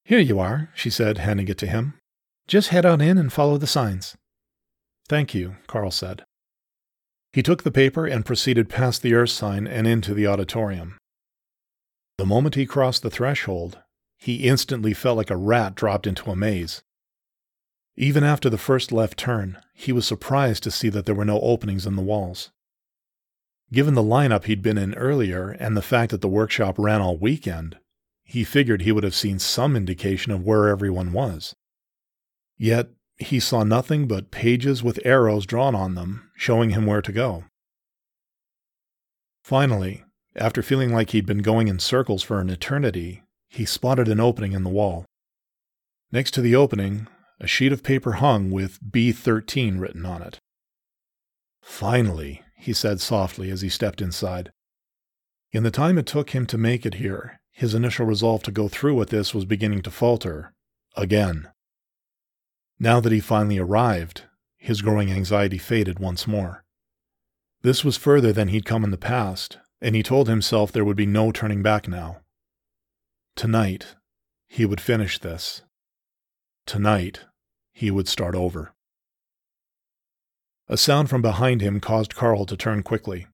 Here 0.05 0.19
you 0.19 0.39
are, 0.39 0.71
she 0.75 0.89
said, 0.89 1.19
handing 1.19 1.49
it 1.49 1.59
to 1.59 1.67
him. 1.67 1.95
Just 2.47 2.69
head 2.69 2.87
on 2.87 3.01
in 3.01 3.19
and 3.19 3.33
follow 3.33 3.59
the 3.59 3.67
signs. 3.67 4.17
Thank 5.09 5.35
you, 5.35 5.57
Carl 5.67 5.91
said. 5.91 6.25
He 7.33 7.43
took 7.43 7.65
the 7.65 7.71
paper 7.71 8.07
and 8.07 8.25
proceeded 8.25 8.69
past 8.69 9.03
the 9.03 9.15
earth 9.15 9.31
sign 9.31 9.67
and 9.67 9.87
into 9.87 10.15
the 10.15 10.27
auditorium. 10.27 10.97
The 12.19 12.25
moment 12.25 12.55
he 12.55 12.65
crossed 12.65 13.03
the 13.03 13.11
threshold, 13.11 13.79
he 14.17 14.49
instantly 14.49 14.95
felt 14.95 15.19
like 15.19 15.31
a 15.31 15.37
rat 15.37 15.75
dropped 15.75 16.07
into 16.07 16.31
a 16.31 16.37
maze. 16.37 16.83
Even 17.97 18.25
after 18.25 18.49
the 18.49 18.59
first 18.59 18.91
left 18.91 19.19
turn, 19.19 19.59
he 19.79 19.93
was 19.93 20.07
surprised 20.07 20.63
to 20.63 20.71
see 20.71 20.89
that 20.89 21.05
there 21.05 21.15
were 21.15 21.25
no 21.25 21.39
openings 21.41 21.87
in 21.87 21.97
the 21.97 22.03
walls. 22.03 22.51
Given 23.71 23.95
the 23.95 24.03
lineup 24.03 24.45
he'd 24.45 24.63
been 24.63 24.79
in 24.79 24.95
earlier 24.95 25.51
and 25.51 25.77
the 25.77 25.83
fact 25.83 26.11
that 26.13 26.23
the 26.23 26.29
workshop 26.29 26.79
ran 26.79 27.03
all 27.03 27.19
weekend, 27.19 27.77
he 28.25 28.43
figured 28.43 28.83
he 28.83 28.91
would 28.91 29.05
have 29.05 29.15
seen 29.15 29.39
some 29.39 29.77
indication 29.77 30.33
of 30.33 30.43
where 30.43 30.69
everyone 30.69 31.13
was. 31.13 31.55
Yet, 32.57 32.89
he 33.19 33.39
saw 33.39 33.65
nothing 33.65 34.09
but 34.09 34.31
pages 34.31 34.83
with 34.83 34.99
arrows 35.05 35.45
drawn 35.45 35.75
on 35.75 35.95
them, 35.95 36.31
showing 36.35 36.71
him 36.71 36.87
where 36.87 37.03
to 37.03 37.13
go. 37.13 37.45
Finally, 39.43 40.05
after 40.35 40.63
feeling 40.63 40.93
like 40.93 41.11
he'd 41.11 41.27
been 41.27 41.43
going 41.43 41.69
in 41.69 41.79
circles 41.79 42.23
for 42.23 42.41
an 42.41 42.49
eternity, 42.49 43.23
he 43.49 43.67
spotted 43.67 44.09
an 44.09 44.21
opening 44.21 44.53
in 44.53 44.65
the 44.65 44.71
wall. 44.71 45.05
Next 46.11 46.33
to 46.33 46.41
the 46.41 46.57
opening, 46.57 47.09
a 47.41 47.47
sheet 47.47 47.73
of 47.73 47.83
paper 47.83 48.13
hung 48.13 48.51
with 48.51 48.81
B13 48.83 49.79
written 49.79 50.07
on 50.07 50.23
it. 50.23 50.39
Finally, 51.63 52.43
he 52.57 52.73
said 52.73 53.01
softly 53.01 53.51
as 53.51 53.61
he 53.61 53.69
stepped 53.69 54.01
inside. 54.01 54.51
In 55.53 55.63
the 55.63 55.71
time 55.71 55.99
it 55.99 56.07
took 56.07 56.31
him 56.31 56.47
to 56.47 56.59
make 56.59 56.87
it 56.87 56.95
here, 56.95 57.41
his 57.53 57.75
initial 57.75 58.07
resolve 58.07 58.43
to 58.45 58.51
go 58.51 58.69
through 58.69 58.95
with 58.95 59.11
this 59.11 59.35
was 59.35 59.45
beginning 59.45 59.83
to 59.83 59.91
falter. 59.91 60.53
Again. 60.97 61.49
Now 62.79 63.01
that 63.01 63.13
he 63.13 63.21
finally 63.21 63.59
arrived, 63.59 64.25
his 64.57 64.83
growing 64.83 65.11
anxiety 65.11 65.59
faded 65.59 65.99
once 65.99 66.27
more. 66.27 66.65
This 67.63 67.85
was 67.85 67.97
further 67.97 68.33
than 68.33 68.49
he'd 68.49 68.65
come 68.65 68.85
in 68.85 68.91
the 68.91 68.99
past, 68.99 69.59
and 69.81 69.95
he 69.95 70.03
told 70.03 70.29
himself 70.29 70.73
there 70.73 70.85
would 70.85 70.97
be 70.97 71.07
no 71.07 71.33
turning 71.33 71.63
back 71.63 71.89
now. 71.89 72.19
Tonight, 73.35 73.97
he 74.49 74.65
would 74.65 74.81
finish 74.81 75.19
this. 75.19 75.63
Tonight, 76.67 77.21
he 77.73 77.93
would 77.93 78.09
start 78.09 78.35
over. 78.35 78.73
A 80.69 80.77
sound 80.77 81.09
from 81.09 81.23
behind 81.23 81.61
him 81.61 81.79
caused 81.79 82.17
Carl 82.17 82.45
to 82.45 82.57
turn 82.57 82.83
quickly. 82.83 83.29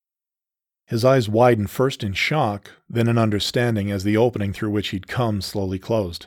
His 0.87 1.03
eyes 1.03 1.31
widened 1.31 1.71
first 1.71 2.05
in 2.05 2.13
shock, 2.13 2.71
then 2.91 3.09
in 3.09 3.17
understanding 3.17 3.91
as 3.91 4.05
the 4.05 4.19
opening 4.19 4.53
through 4.53 4.71
which 4.71 4.89
he'd 4.89 5.09
come 5.09 5.41
slowly 5.41 5.79
closed. 5.79 6.27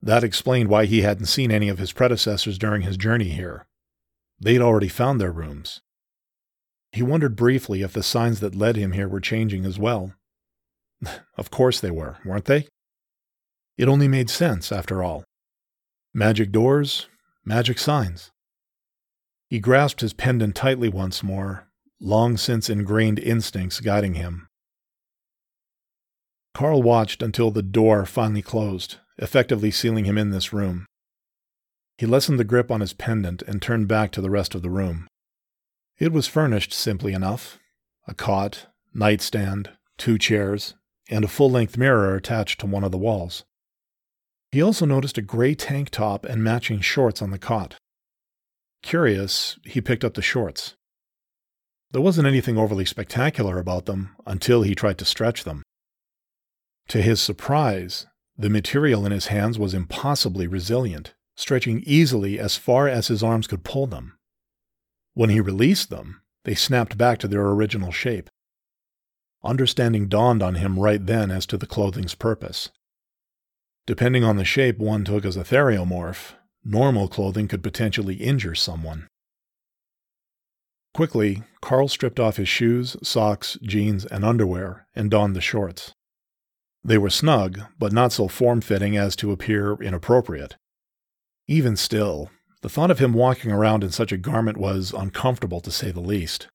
That 0.00 0.22
explained 0.22 0.68
why 0.68 0.84
he 0.84 1.02
hadn't 1.02 1.26
seen 1.26 1.50
any 1.50 1.68
of 1.68 1.78
his 1.78 1.92
predecessors 1.92 2.56
during 2.56 2.82
his 2.82 2.96
journey 2.96 3.30
here. 3.30 3.66
They'd 4.38 4.60
already 4.60 4.88
found 4.88 5.20
their 5.20 5.32
rooms. 5.32 5.80
He 6.92 7.02
wondered 7.02 7.34
briefly 7.34 7.82
if 7.82 7.92
the 7.92 8.04
signs 8.04 8.38
that 8.38 8.54
led 8.54 8.76
him 8.76 8.92
here 8.92 9.08
were 9.08 9.20
changing 9.20 9.64
as 9.64 9.76
well. 9.76 10.14
of 11.36 11.50
course 11.50 11.80
they 11.80 11.90
were, 11.90 12.18
weren't 12.24 12.44
they? 12.44 12.68
It 13.76 13.88
only 13.88 14.06
made 14.06 14.30
sense, 14.30 14.70
after 14.70 15.02
all. 15.02 15.24
Magic 16.18 16.50
doors, 16.50 17.08
magic 17.44 17.78
signs. 17.78 18.30
He 19.50 19.58
grasped 19.58 20.00
his 20.00 20.14
pendant 20.14 20.54
tightly 20.54 20.88
once 20.88 21.22
more, 21.22 21.68
long 22.00 22.38
since 22.38 22.70
ingrained 22.70 23.18
instincts 23.18 23.80
guiding 23.80 24.14
him. 24.14 24.48
Carl 26.54 26.82
watched 26.82 27.22
until 27.22 27.50
the 27.50 27.62
door 27.62 28.06
finally 28.06 28.40
closed, 28.40 28.96
effectively 29.18 29.70
sealing 29.70 30.06
him 30.06 30.16
in 30.16 30.30
this 30.30 30.54
room. 30.54 30.86
He 31.98 32.06
lessened 32.06 32.38
the 32.38 32.44
grip 32.44 32.70
on 32.70 32.80
his 32.80 32.94
pendant 32.94 33.42
and 33.42 33.60
turned 33.60 33.86
back 33.86 34.10
to 34.12 34.22
the 34.22 34.30
rest 34.30 34.54
of 34.54 34.62
the 34.62 34.70
room. 34.70 35.08
It 35.98 36.12
was 36.12 36.26
furnished 36.26 36.72
simply 36.72 37.12
enough 37.12 37.58
a 38.08 38.14
cot, 38.14 38.68
nightstand, 38.94 39.68
two 39.98 40.16
chairs, 40.16 40.76
and 41.10 41.26
a 41.26 41.28
full 41.28 41.50
length 41.50 41.76
mirror 41.76 42.14
attached 42.14 42.58
to 42.60 42.66
one 42.66 42.84
of 42.84 42.90
the 42.90 42.96
walls. 42.96 43.44
He 44.52 44.62
also 44.62 44.86
noticed 44.86 45.18
a 45.18 45.22
gray 45.22 45.54
tank 45.54 45.90
top 45.90 46.24
and 46.24 46.42
matching 46.42 46.80
shorts 46.80 47.20
on 47.20 47.30
the 47.30 47.38
cot. 47.38 47.76
Curious, 48.82 49.58
he 49.64 49.80
picked 49.80 50.04
up 50.04 50.14
the 50.14 50.22
shorts. 50.22 50.74
There 51.90 52.02
wasn't 52.02 52.28
anything 52.28 52.58
overly 52.58 52.84
spectacular 52.84 53.58
about 53.58 53.86
them 53.86 54.16
until 54.26 54.62
he 54.62 54.74
tried 54.74 54.98
to 54.98 55.04
stretch 55.04 55.44
them. 55.44 55.62
To 56.88 57.02
his 57.02 57.20
surprise, 57.20 58.06
the 58.38 58.50
material 58.50 59.04
in 59.06 59.12
his 59.12 59.26
hands 59.26 59.58
was 59.58 59.74
impossibly 59.74 60.46
resilient, 60.46 61.14
stretching 61.36 61.82
easily 61.86 62.38
as 62.38 62.56
far 62.56 62.88
as 62.88 63.08
his 63.08 63.22
arms 63.22 63.46
could 63.46 63.64
pull 63.64 63.86
them. 63.86 64.16
When 65.14 65.30
he 65.30 65.40
released 65.40 65.90
them, 65.90 66.22
they 66.44 66.54
snapped 66.54 66.96
back 66.96 67.18
to 67.18 67.28
their 67.28 67.46
original 67.46 67.90
shape. 67.90 68.30
Understanding 69.42 70.08
dawned 70.08 70.42
on 70.42 70.56
him 70.56 70.78
right 70.78 71.04
then 71.04 71.30
as 71.30 71.46
to 71.46 71.56
the 71.56 71.66
clothing's 71.66 72.14
purpose. 72.14 72.70
Depending 73.86 74.24
on 74.24 74.36
the 74.36 74.44
shape 74.44 74.78
one 74.78 75.04
took 75.04 75.24
as 75.24 75.36
a 75.36 75.44
theriomorph, 75.44 76.32
normal 76.64 77.06
clothing 77.06 77.46
could 77.46 77.62
potentially 77.62 78.16
injure 78.16 78.54
someone. 78.54 79.06
Quickly, 80.92 81.44
Carl 81.60 81.88
stripped 81.88 82.18
off 82.18 82.36
his 82.36 82.48
shoes, 82.48 82.96
socks, 83.02 83.56
jeans, 83.62 84.04
and 84.06 84.24
underwear 84.24 84.86
and 84.94 85.10
donned 85.10 85.36
the 85.36 85.40
shorts. 85.40 85.92
They 86.82 86.98
were 86.98 87.10
snug, 87.10 87.60
but 87.78 87.92
not 87.92 88.12
so 88.12 88.28
form 88.28 88.60
fitting 88.60 88.96
as 88.96 89.14
to 89.16 89.30
appear 89.30 89.74
inappropriate. 89.74 90.56
Even 91.46 91.76
still, 91.76 92.30
the 92.62 92.68
thought 92.68 92.90
of 92.90 92.98
him 92.98 93.12
walking 93.12 93.52
around 93.52 93.84
in 93.84 93.90
such 93.90 94.10
a 94.10 94.16
garment 94.16 94.56
was 94.56 94.92
uncomfortable 94.96 95.60
to 95.60 95.70
say 95.70 95.92
the 95.92 96.00
least. 96.00 96.48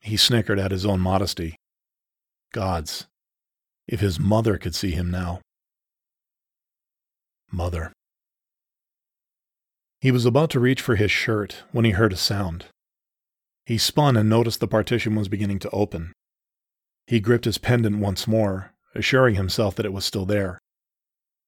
He 0.00 0.16
snickered 0.16 0.58
at 0.58 0.70
his 0.70 0.86
own 0.86 1.00
modesty. 1.00 1.56
Gods, 2.52 3.06
if 3.88 4.00
his 4.00 4.20
mother 4.20 4.58
could 4.58 4.74
see 4.74 4.92
him 4.92 5.10
now. 5.10 5.40
Mother. 7.50 7.92
He 10.00 10.10
was 10.10 10.24
about 10.24 10.50
to 10.50 10.60
reach 10.60 10.80
for 10.80 10.96
his 10.96 11.10
shirt 11.10 11.64
when 11.72 11.84
he 11.84 11.92
heard 11.92 12.12
a 12.12 12.16
sound. 12.16 12.66
He 13.66 13.78
spun 13.78 14.16
and 14.16 14.28
noticed 14.28 14.60
the 14.60 14.68
partition 14.68 15.14
was 15.14 15.28
beginning 15.28 15.58
to 15.60 15.70
open. 15.70 16.12
He 17.06 17.20
gripped 17.20 17.46
his 17.46 17.58
pendant 17.58 17.98
once 17.98 18.26
more 18.26 18.72
assuring 18.94 19.36
himself 19.36 19.74
that 19.76 19.86
it 19.86 19.92
was 19.92 20.04
still 20.04 20.26
there. 20.26 20.58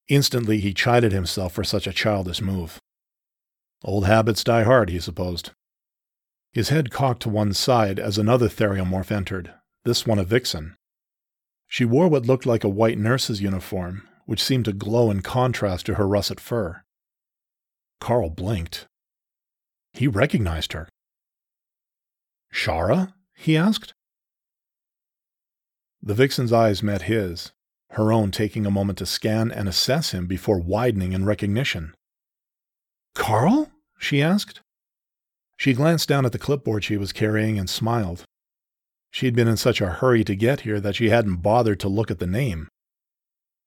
Instantly, 0.07 0.59
he 0.59 0.73
chided 0.73 1.11
himself 1.11 1.53
for 1.53 1.63
such 1.63 1.87
a 1.87 1.93
childish 1.93 2.41
move. 2.41 2.79
Old 3.83 4.05
habits 4.05 4.43
die 4.43 4.63
hard, 4.63 4.89
he 4.89 4.99
supposed. 4.99 5.51
His 6.53 6.69
head 6.69 6.91
cocked 6.91 7.21
to 7.23 7.29
one 7.29 7.53
side 7.53 7.99
as 7.99 8.17
another 8.17 8.47
theriomorph 8.47 9.11
entered, 9.11 9.53
this 9.85 10.05
one 10.05 10.19
a 10.19 10.23
vixen. 10.23 10.75
She 11.67 11.85
wore 11.85 12.07
what 12.07 12.25
looked 12.25 12.45
like 12.45 12.63
a 12.63 12.69
white 12.69 12.97
nurse's 12.97 13.41
uniform, 13.41 14.07
which 14.25 14.43
seemed 14.43 14.65
to 14.65 14.73
glow 14.73 15.11
in 15.11 15.21
contrast 15.21 15.85
to 15.85 15.95
her 15.95 16.07
russet 16.07 16.39
fur. 16.39 16.83
Carl 17.99 18.29
blinked. 18.29 18.87
He 19.93 20.07
recognized 20.07 20.73
her. 20.73 20.89
Shara? 22.53 23.13
he 23.35 23.57
asked. 23.57 23.93
The 26.01 26.15
vixen's 26.15 26.51
eyes 26.51 26.81
met 26.81 27.03
his, 27.03 27.51
her 27.91 28.11
own 28.11 28.31
taking 28.31 28.65
a 28.65 28.71
moment 28.71 28.97
to 28.99 29.05
scan 29.05 29.51
and 29.51 29.69
assess 29.69 30.11
him 30.11 30.25
before 30.25 30.59
widening 30.59 31.13
in 31.13 31.25
recognition. 31.25 31.93
Carl? 33.13 33.71
she 33.99 34.21
asked. 34.21 34.61
She 35.57 35.73
glanced 35.73 36.09
down 36.09 36.25
at 36.25 36.31
the 36.31 36.39
clipboard 36.39 36.83
she 36.83 36.97
was 36.97 37.13
carrying 37.13 37.59
and 37.59 37.69
smiled. 37.69 38.23
She'd 39.11 39.35
been 39.35 39.47
in 39.47 39.57
such 39.57 39.79
a 39.79 39.89
hurry 39.89 40.23
to 40.23 40.35
get 40.35 40.61
here 40.61 40.79
that 40.79 40.95
she 40.95 41.09
hadn't 41.09 41.43
bothered 41.43 41.79
to 41.81 41.89
look 41.89 42.09
at 42.09 42.17
the 42.17 42.25
name. 42.25 42.67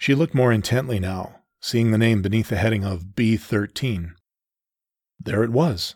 She 0.04 0.14
looked 0.14 0.34
more 0.34 0.52
intently 0.52 1.00
now, 1.00 1.37
seeing 1.62 1.90
the 1.90 1.96
name 1.96 2.20
beneath 2.20 2.50
the 2.50 2.58
heading 2.58 2.84
of 2.84 3.14
B13. 3.14 4.12
There 5.18 5.42
it 5.42 5.49
was 5.49 5.94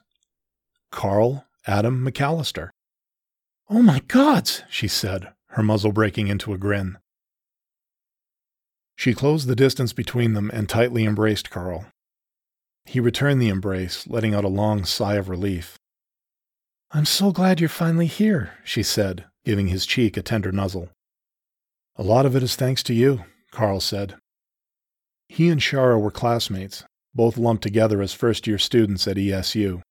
Carl 0.91 1.45
Adam 1.67 2.03
McAllister. 2.03 2.71
Oh 3.69 3.83
my 3.83 4.00
gods, 4.09 4.62
she 4.71 4.88
said, 4.88 5.35
her 5.49 5.62
muzzle 5.62 5.93
breaking 5.93 6.29
into 6.29 6.55
a 6.55 6.57
grin. 6.57 6.97
She 8.97 9.12
closed 9.12 9.47
the 9.47 9.55
distance 9.55 9.93
between 9.93 10.33
them 10.33 10.50
and 10.55 10.71
tightly 10.71 11.05
embraced 11.05 11.50
Carl. 11.50 11.85
He 12.87 13.00
returned 13.00 13.43
the 13.43 13.50
embrace, 13.50 14.07
letting 14.07 14.35
out 14.35 14.43
a 14.43 14.49
long 14.49 14.87
sigh 14.87 15.17
of 15.17 15.29
relief. 15.29 15.77
I'm 16.93 17.05
so 17.05 17.31
glad 17.31 17.61
you're 17.61 17.69
finally 17.69 18.07
here, 18.07 18.55
she 18.65 18.83
said, 18.83 19.27
giving 19.45 19.67
his 19.67 19.85
cheek 19.85 20.17
a 20.17 20.23
tender 20.23 20.50
nuzzle. 20.50 20.88
A 21.97 22.03
lot 22.03 22.25
of 22.25 22.35
it 22.35 22.43
is 22.43 22.57
thanks 22.57 22.83
to 22.85 22.95
you, 22.95 23.25
Carl 23.50 23.81
said. 23.81 24.17
He 25.28 25.49
and 25.49 25.61
Shara 25.61 26.00
were 26.00 26.11
classmates, 26.11 26.85
both 27.14 27.37
lumped 27.37 27.62
together 27.62 28.00
as 28.00 28.12
first 28.12 28.47
year 28.47 28.59
students 28.59 29.07
at 29.07 29.17
ESU. 29.17 29.83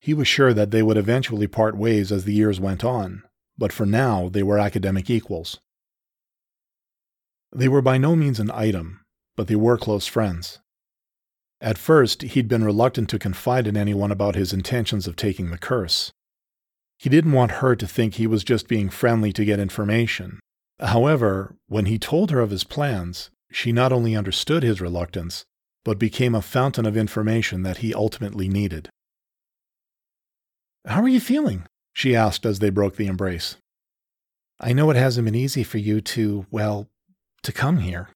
He 0.00 0.14
was 0.14 0.28
sure 0.28 0.54
that 0.54 0.70
they 0.70 0.82
would 0.82 0.96
eventually 0.96 1.46
part 1.46 1.76
ways 1.76 2.10
as 2.10 2.24
the 2.24 2.32
years 2.32 2.58
went 2.58 2.84
on, 2.84 3.22
but 3.58 3.72
for 3.72 3.84
now 3.84 4.28
they 4.28 4.42
were 4.42 4.58
academic 4.58 5.10
equals. 5.10 5.58
They 7.52 7.68
were 7.68 7.82
by 7.82 7.98
no 7.98 8.16
means 8.16 8.40
an 8.40 8.50
item, 8.52 9.00
but 9.36 9.48
they 9.48 9.56
were 9.56 9.76
close 9.76 10.06
friends. 10.06 10.60
At 11.60 11.76
first, 11.76 12.22
he'd 12.22 12.48
been 12.48 12.64
reluctant 12.64 13.10
to 13.10 13.18
confide 13.18 13.66
in 13.66 13.76
anyone 13.76 14.10
about 14.10 14.34
his 14.34 14.52
intentions 14.52 15.06
of 15.06 15.16
taking 15.16 15.50
the 15.50 15.58
curse. 15.58 16.12
He 16.98 17.10
didn't 17.10 17.32
want 17.32 17.60
her 17.60 17.76
to 17.76 17.86
think 17.86 18.14
he 18.14 18.26
was 18.26 18.44
just 18.44 18.68
being 18.68 18.88
friendly 18.88 19.32
to 19.32 19.44
get 19.44 19.58
information. 19.58 20.40
However, 20.80 21.56
when 21.66 21.86
he 21.86 21.98
told 21.98 22.30
her 22.30 22.40
of 22.40 22.50
his 22.50 22.64
plans, 22.64 23.30
she 23.52 23.70
not 23.70 23.92
only 23.92 24.16
understood 24.16 24.62
his 24.62 24.80
reluctance, 24.80 25.44
but 25.84 25.98
became 25.98 26.34
a 26.34 26.42
fountain 26.42 26.86
of 26.86 26.96
information 26.96 27.62
that 27.62 27.78
he 27.78 27.92
ultimately 27.92 28.48
needed. 28.48 28.88
How 30.86 31.02
are 31.02 31.08
you 31.08 31.20
feeling? 31.20 31.66
she 31.92 32.16
asked 32.16 32.46
as 32.46 32.60
they 32.60 32.70
broke 32.70 32.96
the 32.96 33.06
embrace. 33.06 33.56
I 34.58 34.72
know 34.72 34.90
it 34.90 34.96
hasn't 34.96 35.24
been 35.24 35.34
easy 35.34 35.62
for 35.64 35.78
you 35.78 36.00
to, 36.02 36.46
well, 36.50 36.88
to 37.42 37.52
come 37.52 37.78
here. 37.78 38.08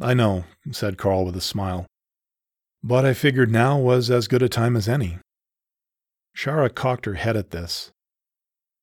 I 0.00 0.14
know, 0.14 0.44
said 0.72 0.98
Carl 0.98 1.24
with 1.24 1.36
a 1.36 1.40
smile. 1.40 1.86
But 2.82 3.04
I 3.04 3.14
figured 3.14 3.50
now 3.50 3.78
was 3.78 4.10
as 4.10 4.28
good 4.28 4.42
a 4.42 4.48
time 4.48 4.76
as 4.76 4.88
any. 4.88 5.18
Shara 6.36 6.74
cocked 6.74 7.06
her 7.06 7.14
head 7.14 7.36
at 7.36 7.50
this. 7.50 7.92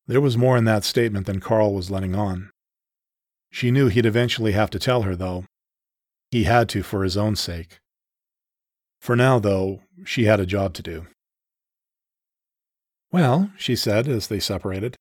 There 0.07 0.21
was 0.21 0.37
more 0.37 0.57
in 0.57 0.65
that 0.65 0.83
statement 0.83 1.27
than 1.27 1.39
Carl 1.39 1.73
was 1.73 1.91
letting 1.91 2.15
on. 2.15 2.49
She 3.53 3.69
knew 3.69 3.87
he'd 3.87 4.07
eventually 4.07 4.53
have 4.53 4.71
to 4.71 4.79
tell 4.79 5.03
her, 5.03 5.15
though. 5.15 5.45
He 6.31 6.45
had 6.45 6.67
to 6.69 6.81
for 6.81 7.03
his 7.03 7.15
own 7.15 7.35
sake. 7.35 7.77
For 8.99 9.15
now, 9.15 9.37
though, 9.37 9.81
she 10.03 10.23
had 10.23 10.39
a 10.39 10.47
job 10.47 10.73
to 10.73 10.81
do. 10.81 11.05
Well, 13.11 13.51
she 13.55 13.75
said 13.75 14.07
as 14.07 14.25
they 14.25 14.39
separated, 14.39 14.95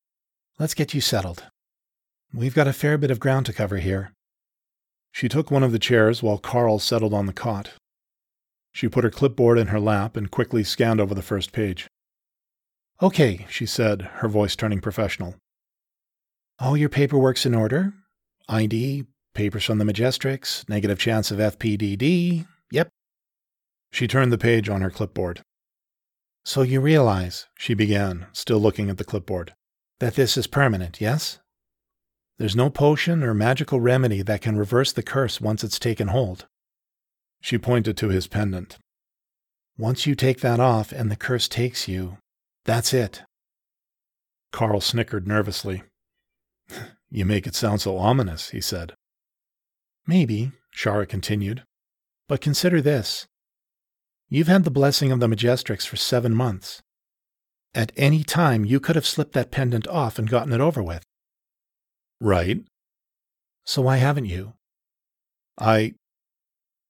let's 0.59 0.75
get 0.75 0.93
you 0.93 1.01
settled. 1.01 1.45
We've 2.35 2.55
got 2.55 2.69
a 2.69 2.75
fair 2.75 2.99
bit 2.99 3.11
of 3.11 3.19
ground 3.19 3.47
to 3.47 3.55
cover 3.55 3.79
here. 3.79 4.13
She 5.13 5.31
took 5.31 5.51
one 5.51 5.63
of 5.63 5.73
the 5.73 5.79
chairs 5.79 6.23
while 6.23 6.37
Carl 6.37 6.79
settled 6.79 7.15
on 7.15 7.25
the 7.25 7.33
cot. 7.33 7.71
She 8.71 8.87
put 8.87 9.05
her 9.05 9.11
clipboard 9.11 9.59
in 9.59 9.69
her 9.69 9.81
lap 9.81 10.15
and 10.15 10.31
quickly 10.31 10.63
scanned 10.63 11.01
over 11.01 11.15
the 11.15 11.23
first 11.23 11.53
page. 11.53 11.89
Okay, 13.01 13.47
she 13.49 13.65
said, 13.65 14.03
her 14.17 14.29
voice 14.29 14.55
turning 14.55 14.83
professional. 14.83 15.37
All 16.59 16.77
your 16.77 16.91
paperwork's 16.91 17.47
in 17.47 17.55
order? 17.55 17.95
ID, 18.53 19.05
papers 19.35 19.65
from 19.65 19.79
the 19.79 19.85
Majestrix, 19.85 20.69
negative 20.69 20.99
chance 20.99 21.31
of 21.31 21.39
FPDD. 21.39 22.47
Yep. 22.71 22.89
She 23.91 24.07
turned 24.07 24.31
the 24.31 24.39
page 24.39 24.69
on 24.69 24.83
her 24.83 24.91
clipboard. 24.91 25.41
So 26.45 26.61
you 26.63 26.81
realize, 26.81 27.47
she 27.57 27.73
began, 27.73 28.27
still 28.33 28.59
looking 28.59 28.91
at 28.91 28.99
the 28.99 29.05
clipboard, 29.05 29.55
that 30.01 30.17
this 30.17 30.37
is 30.37 30.47
permanent, 30.47 31.01
yes? 31.01 31.39
There's 32.39 32.57
no 32.57 32.69
potion 32.69 33.23
or 33.23 33.33
magical 33.33 33.81
remedy 33.81 34.21
that 34.23 34.43
can 34.43 34.59
reverse 34.59 34.93
the 34.93 35.03
curse 35.03 35.41
once 35.41 35.65
it's 35.65 35.79
taken 35.79 36.09
hold. 36.09 36.47
She 37.41 37.57
pointed 37.57 37.97
to 37.99 38.09
his 38.09 38.27
pendant. 38.27 38.79
Once 39.79 40.07
you 40.07 40.15
take 40.15 40.41
that 40.41 40.61
off 40.61 40.93
and 40.93 41.11
the 41.11 41.17
curse 41.17 41.49
takes 41.49 41.89
you, 41.89 42.19
that's 42.65 42.93
it. 42.93 43.23
Carl 44.53 44.81
snickered 44.81 45.27
nervously. 45.27 45.85
You 47.15 47.27
make 47.27 47.47
it 47.47 47.55
sound 47.55 47.83
so 47.83 47.99
ominous, 47.99 48.51
he 48.51 48.61
said. 48.61 48.95
Maybe, 50.07 50.53
Shara 50.75 51.07
continued. 51.07 51.63
But 52.27 52.41
consider 52.41 52.81
this. 52.81 53.27
You've 54.31 54.49
had 54.49 54.65
the 54.65 54.71
blessing 54.71 55.13
of 55.13 55.21
the 55.21 55.27
Majestrix 55.27 55.87
for 55.87 55.97
seven 55.97 56.35
months. 56.35 56.81
At 57.75 57.93
any 57.97 58.25
time, 58.25 58.65
you 58.65 58.81
could 58.81 58.97
have 58.97 59.07
slipped 59.07 59.35
that 59.35 59.51
pendant 59.51 59.87
off 59.89 60.19
and 60.19 60.29
gotten 60.29 60.55
it 60.55 60.61
over 60.63 60.83
with. 60.83 61.03
Right. 62.19 62.61
So 63.65 63.83
why 63.83 63.99
haven't 63.99 64.27
you? 64.27 64.55
I. 65.59 65.93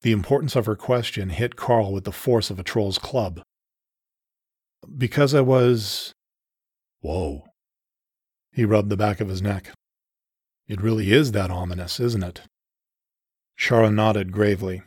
The 0.02 0.12
importance 0.12 0.55
of 0.55 0.67
her 0.67 0.76
question 0.76 1.31
hit 1.31 1.57
Carl 1.57 1.93
with 1.93 2.05
the 2.05 2.12
force 2.12 2.49
of 2.49 2.61
a 2.61 2.64
troll's 2.64 2.99
club. 2.99 3.43
Because 4.97 5.35
I 5.35 5.41
was. 5.41 6.12
Whoa. 7.00 7.45
He 8.52 8.64
rubbed 8.64 8.91
the 8.91 8.97
back 8.97 9.21
of 9.21 9.29
his 9.29 9.43
neck. 9.43 9.73
It 10.73 10.81
really 10.81 11.12
is 11.12 11.33
that 11.33 11.50
ominous, 11.50 12.00
isn't 12.00 12.25
it? 12.25 12.41
Shara 13.59 13.93
nodded 13.93 14.33
gravely. 14.33 14.81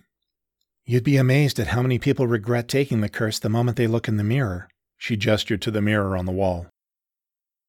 You'd 0.83 1.03
be 1.03 1.15
amazed 1.15 1.59
at 1.59 1.67
how 1.67 1.83
many 1.83 1.99
people 1.99 2.25
regret 2.25 2.67
taking 2.67 3.01
the 3.01 3.07
curse 3.07 3.37
the 3.37 3.49
moment 3.49 3.77
they 3.77 3.85
look 3.85 4.07
in 4.07 4.17
the 4.17 4.23
mirror. 4.23 4.67
She 4.97 5.15
gestured 5.15 5.61
to 5.61 5.69
the 5.69 5.83
mirror 5.83 6.17
on 6.17 6.25
the 6.25 6.31
wall. 6.31 6.65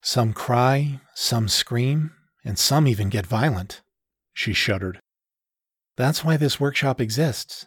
Some 0.00 0.32
cry, 0.32 1.02
some 1.14 1.46
scream, 1.46 2.11
and 2.42 2.58
some 2.58 2.88
even 2.88 3.11
get 3.11 3.26
violent. 3.26 3.82
She 4.32 4.54
shuddered. 4.54 4.99
That's 5.99 6.25
why 6.25 6.38
this 6.38 6.58
workshop 6.58 7.02
exists. 7.02 7.66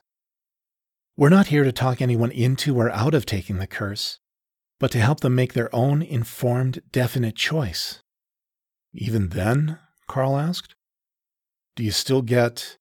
We're 1.16 1.30
not 1.30 1.54
here 1.54 1.64
to 1.64 1.72
talk 1.72 2.02
anyone 2.02 2.32
into 2.32 2.76
or 2.76 2.90
out 2.90 3.14
of 3.14 3.28
taking 3.28 3.60
the 3.60 3.68
curse, 3.68 4.18
but 4.80 4.90
to 4.94 5.00
help 5.00 5.20
them 5.20 5.36
make 5.36 5.54
their 5.54 5.70
own 5.76 6.02
informed, 6.02 6.82
definite 6.92 7.36
choice. 7.36 8.02
Even 8.96 9.30
then? 9.30 9.78
Carl 10.10 10.38
asked. 10.38 10.76
Do 11.76 11.84
you 11.84 11.92
still 11.92 12.24
get. 12.24 12.78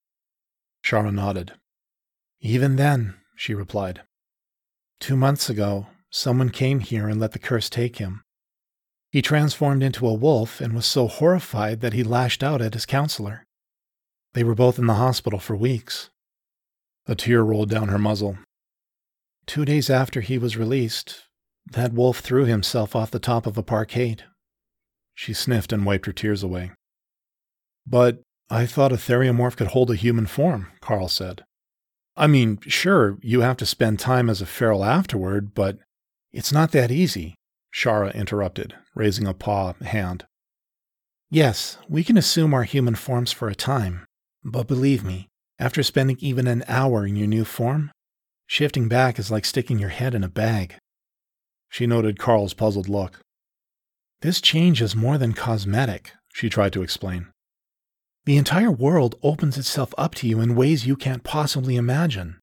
Shara 0.83 1.15
nodded. 1.15 1.53
Even 2.41 2.77
then, 2.77 3.17
she 3.37 3.55
replied. 3.55 4.01
Two 4.99 5.17
months 5.17 5.51
ago, 5.51 5.87
someone 6.11 6.49
came 6.49 6.81
here 6.81 7.07
and 7.07 7.21
let 7.21 7.33
the 7.33 7.39
curse 7.39 7.69
take 7.69 7.99
him. 7.99 8.23
He 9.11 9.23
transformed 9.23 9.83
into 9.83 10.09
a 10.09 10.15
wolf 10.15 10.61
and 10.61 10.73
was 10.73 10.87
so 10.87 11.07
horrified 11.07 11.81
that 11.83 11.93
he 11.93 12.03
lashed 12.03 12.43
out 12.43 12.63
at 12.63 12.75
his 12.75 12.87
counselor. 12.87 13.45
They 14.33 14.43
were 14.43 14.55
both 14.55 14.79
in 14.79 14.87
the 14.87 14.95
hospital 14.95 15.39
for 15.39 15.55
weeks. 15.55 16.09
A 17.07 17.15
tear 17.15 17.43
rolled 17.43 17.71
down 17.71 17.89
her 17.89 17.99
muzzle. 17.99 18.39
Two 19.47 19.65
days 19.65 19.91
after 19.91 20.23
he 20.23 20.39
was 20.39 20.57
released, 20.57 21.25
that 21.73 21.93
wolf 21.93 22.21
threw 22.21 22.47
himself 22.47 22.97
off 22.97 23.11
the 23.11 23.19
top 23.19 23.47
of 23.47 23.59
a 23.59 23.63
parkade. 23.63 24.25
She 25.15 25.35
sniffed 25.35 25.73
and 25.73 25.85
wiped 25.85 26.07
her 26.07 26.13
tears 26.13 26.43
away. 26.43 26.73
But 27.91 28.21
I 28.51 28.67
thought 28.67 28.93
a 28.93 28.97
theriomorph 28.97 29.57
could 29.57 29.69
hold 29.69 29.91
a 29.91 29.95
human 29.95 30.27
form, 30.27 30.69
Carl 30.81 31.09
said. 31.09 31.45
I 32.17 32.27
mean, 32.27 32.59
sure, 32.67 33.19
you 33.23 33.41
have 33.41 33.57
to 33.59 33.67
spend 33.67 33.99
time 33.99 34.29
as 34.29 34.43
a 34.43 34.47
feral 34.47 34.85
afterward, 34.85 35.55
but 35.55 35.79
it's 36.33 36.53
not 36.53 36.73
that 36.73 36.91
easy, 36.91 37.35
Shara 37.73 38.15
interrupted, 38.15 38.75
raising 38.95 39.27
a 39.27 39.33
paw 39.33 39.73
hand. 39.75 40.27
Yes, 41.31 41.79
we 41.89 42.05
can 42.05 42.19
assume 42.19 42.53
our 42.53 42.65
human 42.65 42.95
forms 42.95 43.33
for 43.33 43.49
a 43.49 43.55
time, 43.55 44.05
but 44.45 44.67
believe 44.67 45.05
me, 45.05 45.29
after 45.59 45.83
spending 45.83 46.17
even 46.21 46.47
an 46.47 46.65
hour 46.69 47.07
in 47.07 47.17
your 47.17 47.27
new 47.27 47.45
form, 47.45 47.91
shifting 48.47 48.89
back 48.89 49.19
is 49.19 49.31
like 49.31 49.45
sticking 49.45 49.79
your 49.79 49.91
head 49.91 50.15
in 50.15 50.25
a 50.25 50.29
bag. 50.29 50.77
She 51.69 51.87
noted 51.87 52.19
Carl's 52.19 52.55
puzzled 52.55 52.89
look. 52.89 53.21
This 54.21 54.41
change 54.41 54.83
is 54.83 54.97
more 54.97 55.17
than 55.17 55.33
cosmetic, 55.33 56.13
she 56.33 56.51
tried 56.51 56.73
to 56.73 56.83
explain. 56.83 57.29
The 58.27 58.37
entire 58.37 58.71
world 58.71 59.15
opens 59.23 59.57
itself 59.57 59.95
up 59.97 60.15
to 60.17 60.29
you 60.29 60.41
in 60.41 60.55
ways 60.55 60.87
you 60.87 60.97
can't 60.97 61.25
possibly 61.25 61.77
imagine. 61.77 62.39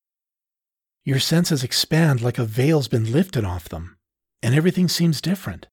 Your 1.03 1.19
senses 1.19 1.63
expand 1.63 2.21
like 2.21 2.39
a 2.39 2.45
veil's 2.45 2.87
been 2.87 3.11
lifted 3.11 3.45
off 3.45 3.69
them, 3.69 3.95
and 4.41 4.55
everything 4.55 4.87
seems 4.87 5.21
different. 5.21 5.67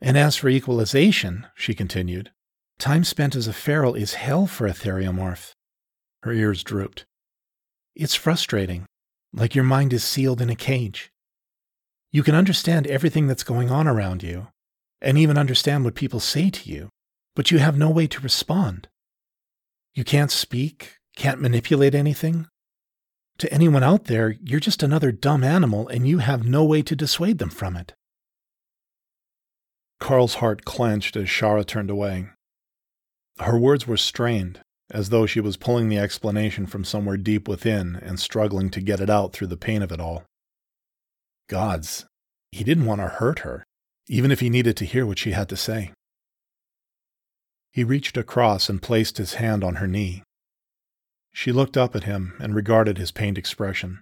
And 0.00 0.18
as 0.18 0.36
for 0.36 0.48
equalization, 0.48 1.46
she 1.54 1.74
continued, 1.74 2.32
time 2.78 3.04
spent 3.04 3.36
as 3.36 3.46
a 3.46 3.52
feral 3.52 3.94
is 3.94 4.14
hell 4.14 4.46
for 4.46 4.66
a 4.66 4.72
theriomorph. 4.72 5.52
Her 6.24 6.32
ears 6.32 6.64
drooped. 6.64 7.04
It's 7.94 8.16
frustrating, 8.16 8.86
like 9.32 9.54
your 9.54 9.64
mind 9.64 9.92
is 9.92 10.02
sealed 10.02 10.40
in 10.40 10.50
a 10.50 10.56
cage. 10.56 11.10
You 12.10 12.22
can 12.22 12.34
understand 12.34 12.86
everything 12.86 13.28
that's 13.28 13.44
going 13.44 13.70
on 13.70 13.86
around 13.86 14.22
you, 14.24 14.48
and 15.00 15.16
even 15.16 15.38
understand 15.38 15.84
what 15.84 15.94
people 15.94 16.18
say 16.18 16.50
to 16.50 16.70
you, 16.70 16.88
but 17.36 17.50
you 17.50 17.58
have 17.58 17.78
no 17.78 17.90
way 17.90 18.06
to 18.08 18.20
respond. 18.20 18.88
You 19.94 20.02
can't 20.04 20.30
speak, 20.30 20.96
can't 21.16 21.40
manipulate 21.40 21.94
anything. 21.94 22.48
To 23.38 23.52
anyone 23.52 23.82
out 23.82 24.04
there, 24.04 24.36
you're 24.42 24.60
just 24.60 24.82
another 24.82 25.12
dumb 25.12 25.44
animal 25.44 25.88
and 25.88 26.06
you 26.06 26.18
have 26.18 26.44
no 26.44 26.64
way 26.64 26.82
to 26.82 26.96
dissuade 26.96 27.38
them 27.38 27.50
from 27.50 27.76
it. 27.76 27.94
Carl's 30.00 30.34
heart 30.34 30.64
clenched 30.64 31.16
as 31.16 31.26
Shara 31.26 31.64
turned 31.64 31.90
away. 31.90 32.26
Her 33.38 33.58
words 33.58 33.86
were 33.86 33.96
strained, 33.96 34.60
as 34.90 35.08
though 35.08 35.26
she 35.26 35.40
was 35.40 35.56
pulling 35.56 35.88
the 35.88 35.98
explanation 35.98 36.66
from 36.66 36.84
somewhere 36.84 37.16
deep 37.16 37.48
within 37.48 37.96
and 37.96 38.20
struggling 38.20 38.70
to 38.70 38.80
get 38.80 39.00
it 39.00 39.10
out 39.10 39.32
through 39.32 39.48
the 39.48 39.56
pain 39.56 39.82
of 39.82 39.90
it 39.90 40.00
all. 40.00 40.24
Gods, 41.48 42.04
he 42.52 42.64
didn't 42.64 42.86
want 42.86 43.00
to 43.00 43.08
hurt 43.08 43.40
her, 43.40 43.64
even 44.08 44.30
if 44.30 44.40
he 44.40 44.50
needed 44.50 44.76
to 44.76 44.84
hear 44.84 45.06
what 45.06 45.18
she 45.18 45.32
had 45.32 45.48
to 45.48 45.56
say. 45.56 45.92
He 47.74 47.82
reached 47.82 48.16
across 48.16 48.68
and 48.68 48.80
placed 48.80 49.18
his 49.18 49.34
hand 49.34 49.64
on 49.64 49.76
her 49.76 49.88
knee. 49.88 50.22
She 51.32 51.50
looked 51.50 51.76
up 51.76 51.96
at 51.96 52.04
him 52.04 52.34
and 52.38 52.54
regarded 52.54 52.98
his 52.98 53.10
pained 53.10 53.36
expression. 53.36 54.00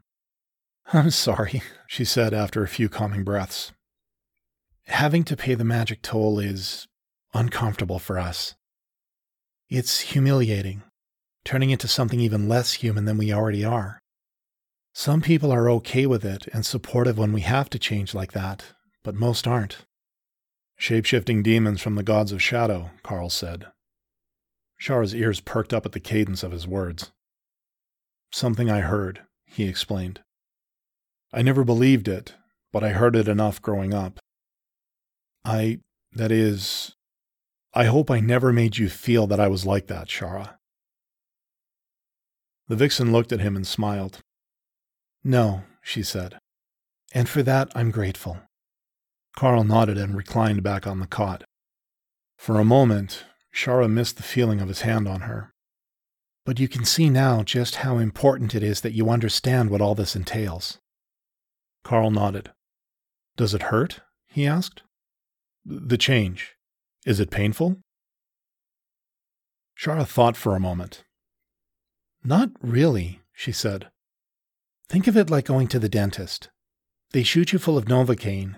I'm 0.92 1.10
sorry, 1.10 1.62
she 1.86 2.04
said 2.04 2.34
after 2.34 2.62
a 2.62 2.68
few 2.68 2.90
calming 2.90 3.24
breaths. 3.24 3.72
Having 4.88 5.24
to 5.24 5.38
pay 5.38 5.54
the 5.54 5.64
magic 5.64 6.02
toll 6.02 6.38
is 6.38 6.86
uncomfortable 7.32 7.98
for 7.98 8.18
us. 8.18 8.54
It's 9.70 10.00
humiliating, 10.00 10.82
turning 11.42 11.70
into 11.70 11.88
something 11.88 12.20
even 12.20 12.50
less 12.50 12.74
human 12.74 13.06
than 13.06 13.16
we 13.16 13.32
already 13.32 13.64
are. 13.64 14.00
Some 14.92 15.22
people 15.22 15.50
are 15.50 15.70
okay 15.70 16.04
with 16.04 16.26
it 16.26 16.46
and 16.52 16.66
supportive 16.66 17.16
when 17.16 17.32
we 17.32 17.40
have 17.40 17.70
to 17.70 17.78
change 17.78 18.12
like 18.12 18.32
that, 18.32 18.66
but 19.02 19.14
most 19.14 19.46
aren't. 19.46 19.86
Shapeshifting 20.82 21.44
demons 21.44 21.80
from 21.80 21.94
the 21.94 22.02
gods 22.02 22.32
of 22.32 22.42
shadow, 22.42 22.90
Carl 23.04 23.30
said. 23.30 23.66
Shara's 24.80 25.14
ears 25.14 25.38
perked 25.38 25.72
up 25.72 25.86
at 25.86 25.92
the 25.92 26.00
cadence 26.00 26.42
of 26.42 26.50
his 26.50 26.66
words. 26.66 27.12
Something 28.32 28.68
I 28.68 28.80
heard, 28.80 29.22
he 29.44 29.68
explained. 29.68 30.22
I 31.32 31.40
never 31.40 31.62
believed 31.62 32.08
it, 32.08 32.34
but 32.72 32.82
I 32.82 32.88
heard 32.88 33.14
it 33.14 33.28
enough 33.28 33.62
growing 33.62 33.94
up. 33.94 34.18
I, 35.44 35.78
that 36.14 36.32
is, 36.32 36.96
I 37.72 37.84
hope 37.84 38.10
I 38.10 38.18
never 38.18 38.52
made 38.52 38.76
you 38.76 38.88
feel 38.88 39.28
that 39.28 39.38
I 39.38 39.46
was 39.46 39.64
like 39.64 39.86
that, 39.86 40.08
Shara. 40.08 40.54
The 42.66 42.74
vixen 42.74 43.12
looked 43.12 43.30
at 43.30 43.38
him 43.38 43.54
and 43.54 43.68
smiled. 43.68 44.18
No, 45.22 45.62
she 45.80 46.02
said, 46.02 46.38
and 47.14 47.28
for 47.28 47.44
that 47.44 47.70
I'm 47.72 47.92
grateful. 47.92 48.38
Carl 49.36 49.64
nodded 49.64 49.98
and 49.98 50.16
reclined 50.16 50.62
back 50.62 50.86
on 50.86 51.00
the 51.00 51.06
cot. 51.06 51.44
For 52.36 52.58
a 52.58 52.64
moment, 52.64 53.24
Shara 53.54 53.90
missed 53.90 54.16
the 54.16 54.22
feeling 54.22 54.60
of 54.60 54.68
his 54.68 54.82
hand 54.82 55.08
on 55.08 55.22
her. 55.22 55.52
But 56.44 56.58
you 56.58 56.68
can 56.68 56.84
see 56.84 57.08
now 57.08 57.42
just 57.42 57.76
how 57.76 57.98
important 57.98 58.54
it 58.54 58.62
is 58.62 58.80
that 58.80 58.94
you 58.94 59.08
understand 59.08 59.70
what 59.70 59.80
all 59.80 59.94
this 59.94 60.16
entails. 60.16 60.78
Carl 61.84 62.10
nodded. 62.10 62.50
Does 63.36 63.54
it 63.54 63.64
hurt? 63.64 64.00
he 64.26 64.46
asked. 64.46 64.82
The 65.64 65.98
change. 65.98 66.54
Is 67.06 67.20
it 67.20 67.30
painful? 67.30 67.78
Shara 69.78 70.06
thought 70.06 70.36
for 70.36 70.54
a 70.54 70.60
moment. 70.60 71.04
Not 72.24 72.50
really, 72.60 73.20
she 73.32 73.52
said. 73.52 73.88
Think 74.88 75.06
of 75.06 75.16
it 75.16 75.30
like 75.30 75.46
going 75.46 75.68
to 75.68 75.78
the 75.78 75.88
dentist. 75.88 76.50
They 77.12 77.22
shoot 77.22 77.52
you 77.52 77.58
full 77.58 77.78
of 77.78 77.86
Novocaine, 77.86 78.56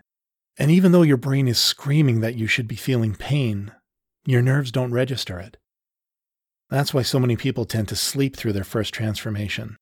and 0.58 0.70
even 0.70 0.92
though 0.92 1.02
your 1.02 1.16
brain 1.16 1.48
is 1.48 1.58
screaming 1.58 2.20
that 2.20 2.36
you 2.36 2.46
should 2.46 2.68
be 2.68 2.76
feeling 2.76 3.14
pain, 3.14 3.72
your 4.24 4.42
nerves 4.42 4.70
don't 4.70 4.92
register 4.92 5.38
it. 5.38 5.56
That's 6.70 6.94
why 6.94 7.02
so 7.02 7.18
many 7.18 7.36
people 7.36 7.64
tend 7.64 7.88
to 7.88 7.96
sleep 7.96 8.36
through 8.36 8.52
their 8.52 8.64
first 8.64 8.94
transformation. 8.94 9.76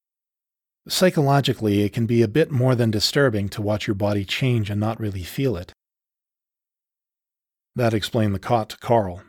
Psychologically, 0.88 1.82
it 1.82 1.92
can 1.92 2.06
be 2.06 2.22
a 2.22 2.28
bit 2.28 2.50
more 2.50 2.74
than 2.74 2.90
disturbing 2.90 3.48
to 3.50 3.62
watch 3.62 3.86
your 3.86 3.94
body 3.94 4.24
change 4.24 4.68
and 4.68 4.80
not 4.80 4.98
really 4.98 5.22
feel 5.22 5.56
it. 5.56 5.72
That 7.76 7.94
explained 7.94 8.34
the 8.34 8.40
cot 8.40 8.70
to 8.70 8.76
Carl. 8.78 9.22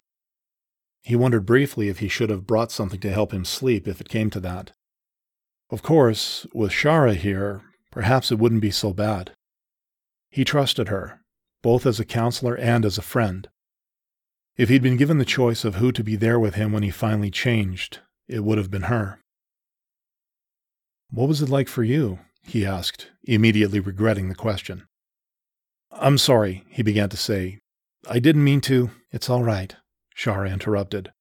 He 1.04 1.16
wondered 1.16 1.46
briefly 1.46 1.90
if 1.90 2.00
he 2.00 2.08
should 2.08 2.30
have 2.30 2.48
brought 2.48 2.72
something 2.72 3.00
to 3.02 3.12
help 3.12 3.34
him 3.34 3.46
sleep 3.46 3.88
if 3.88 4.02
it 4.02 4.10
came 4.10 4.30
to 4.32 4.40
that. 4.40 4.72
Of 5.70 5.84
course, 5.84 6.48
with 6.54 6.72
Shara 6.72 7.16
here, 7.16 7.62
perhaps 7.92 8.32
it 8.32 8.40
wouldn't 8.40 8.62
be 8.62 8.72
so 8.72 8.94
bad. 8.94 9.32
He 10.32 10.44
trusted 10.44 10.88
her, 10.88 11.22
both 11.64 11.88
as 11.88 12.00
a 12.00 12.06
counselor 12.06 12.56
and 12.56 12.86
as 12.86 13.00
a 13.00 13.02
friend. 13.02 13.50
If 14.56 14.70
he'd 14.70 14.84
been 14.84 14.98
given 14.98 15.18
the 15.18 15.26
choice 15.26 15.66
of 15.66 15.76
who 15.76 15.92
to 15.94 16.04
be 16.04 16.16
there 16.16 16.40
with 16.40 16.54
him 16.54 16.72
when 16.72 16.84
he 16.84 16.92
finally 16.92 17.32
changed, 17.32 18.02
it 18.28 18.44
would 18.44 18.60
have 18.60 18.70
been 18.70 18.84
her. 18.84 19.20
What 21.10 21.28
was 21.28 21.42
it 21.42 21.50
like 21.50 21.68
for 21.68 21.84
you? 21.84 22.20
he 22.46 22.66
asked, 22.66 23.10
immediately 23.24 23.80
regretting 23.80 24.30
the 24.30 24.36
question. 24.36 24.84
I'm 25.92 26.18
sorry, 26.18 26.64
he 26.68 26.84
began 26.84 27.10
to 27.10 27.18
say. 27.18 27.60
I 28.08 28.20
didn't 28.20 28.44
mean 28.44 28.62
to. 28.62 28.92
It's 29.12 29.30
all 29.30 29.44
right, 29.44 29.76
Shara 30.16 30.52
interrupted. 30.52 31.12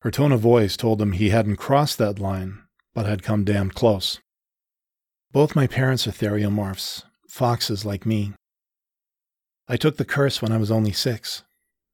Her 0.00 0.10
tone 0.10 0.32
of 0.32 0.40
voice 0.40 0.76
told 0.76 1.00
him 1.00 1.12
he 1.12 1.28
hadn't 1.28 1.56
crossed 1.56 1.98
that 1.98 2.18
line, 2.18 2.62
but 2.94 3.06
had 3.06 3.22
come 3.22 3.44
damned 3.44 3.74
close. 3.74 4.18
Both 5.32 5.54
my 5.54 5.66
parents 5.66 6.06
are 6.06 6.12
theriomorphs, 6.12 7.04
foxes 7.28 7.84
like 7.84 8.06
me. 8.06 8.32
I 9.72 9.78
took 9.78 9.96
the 9.96 10.04
curse 10.04 10.42
when 10.42 10.52
I 10.52 10.58
was 10.58 10.70
only 10.70 10.92
six. 10.92 11.44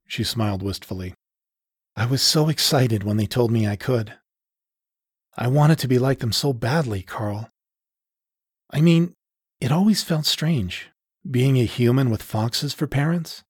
She 0.09 0.25
smiled 0.25 0.65
wistfully. 0.65 1.15
I 1.95 2.07
was 2.07 2.23
so 2.23 2.49
excited 2.49 3.05
when 3.05 3.19
they 3.19 3.27
told 3.27 3.53
me 3.53 3.69
I 3.69 3.77
could. 3.77 4.15
I 5.37 5.47
wanted 5.47 5.79
to 5.79 5.87
be 5.87 5.97
like 5.97 6.19
them 6.19 6.33
so 6.33 6.53
badly, 6.53 7.03
Carl. 7.03 7.49
I 8.69 8.81
mean, 8.81 9.15
it 9.61 9.71
always 9.71 10.03
felt 10.03 10.27
strange, 10.27 10.91
being 11.31 11.57
a 11.57 11.67
human 11.67 12.11
with 12.11 12.21
foxes 12.21 12.75
for 12.75 12.89
parents. 12.89 13.45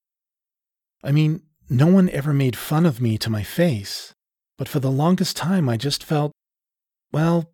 I 1.03 1.11
mean, 1.11 1.41
no 1.71 1.87
one 1.87 2.11
ever 2.11 2.35
made 2.35 2.55
fun 2.55 2.85
of 2.85 3.01
me 3.01 3.17
to 3.17 3.31
my 3.31 3.43
face, 3.43 4.12
but 4.59 4.69
for 4.69 4.79
the 4.79 4.91
longest 4.91 5.38
time 5.38 5.71
I 5.71 5.79
just 5.79 6.05
felt, 6.05 6.33
well, 7.12 7.51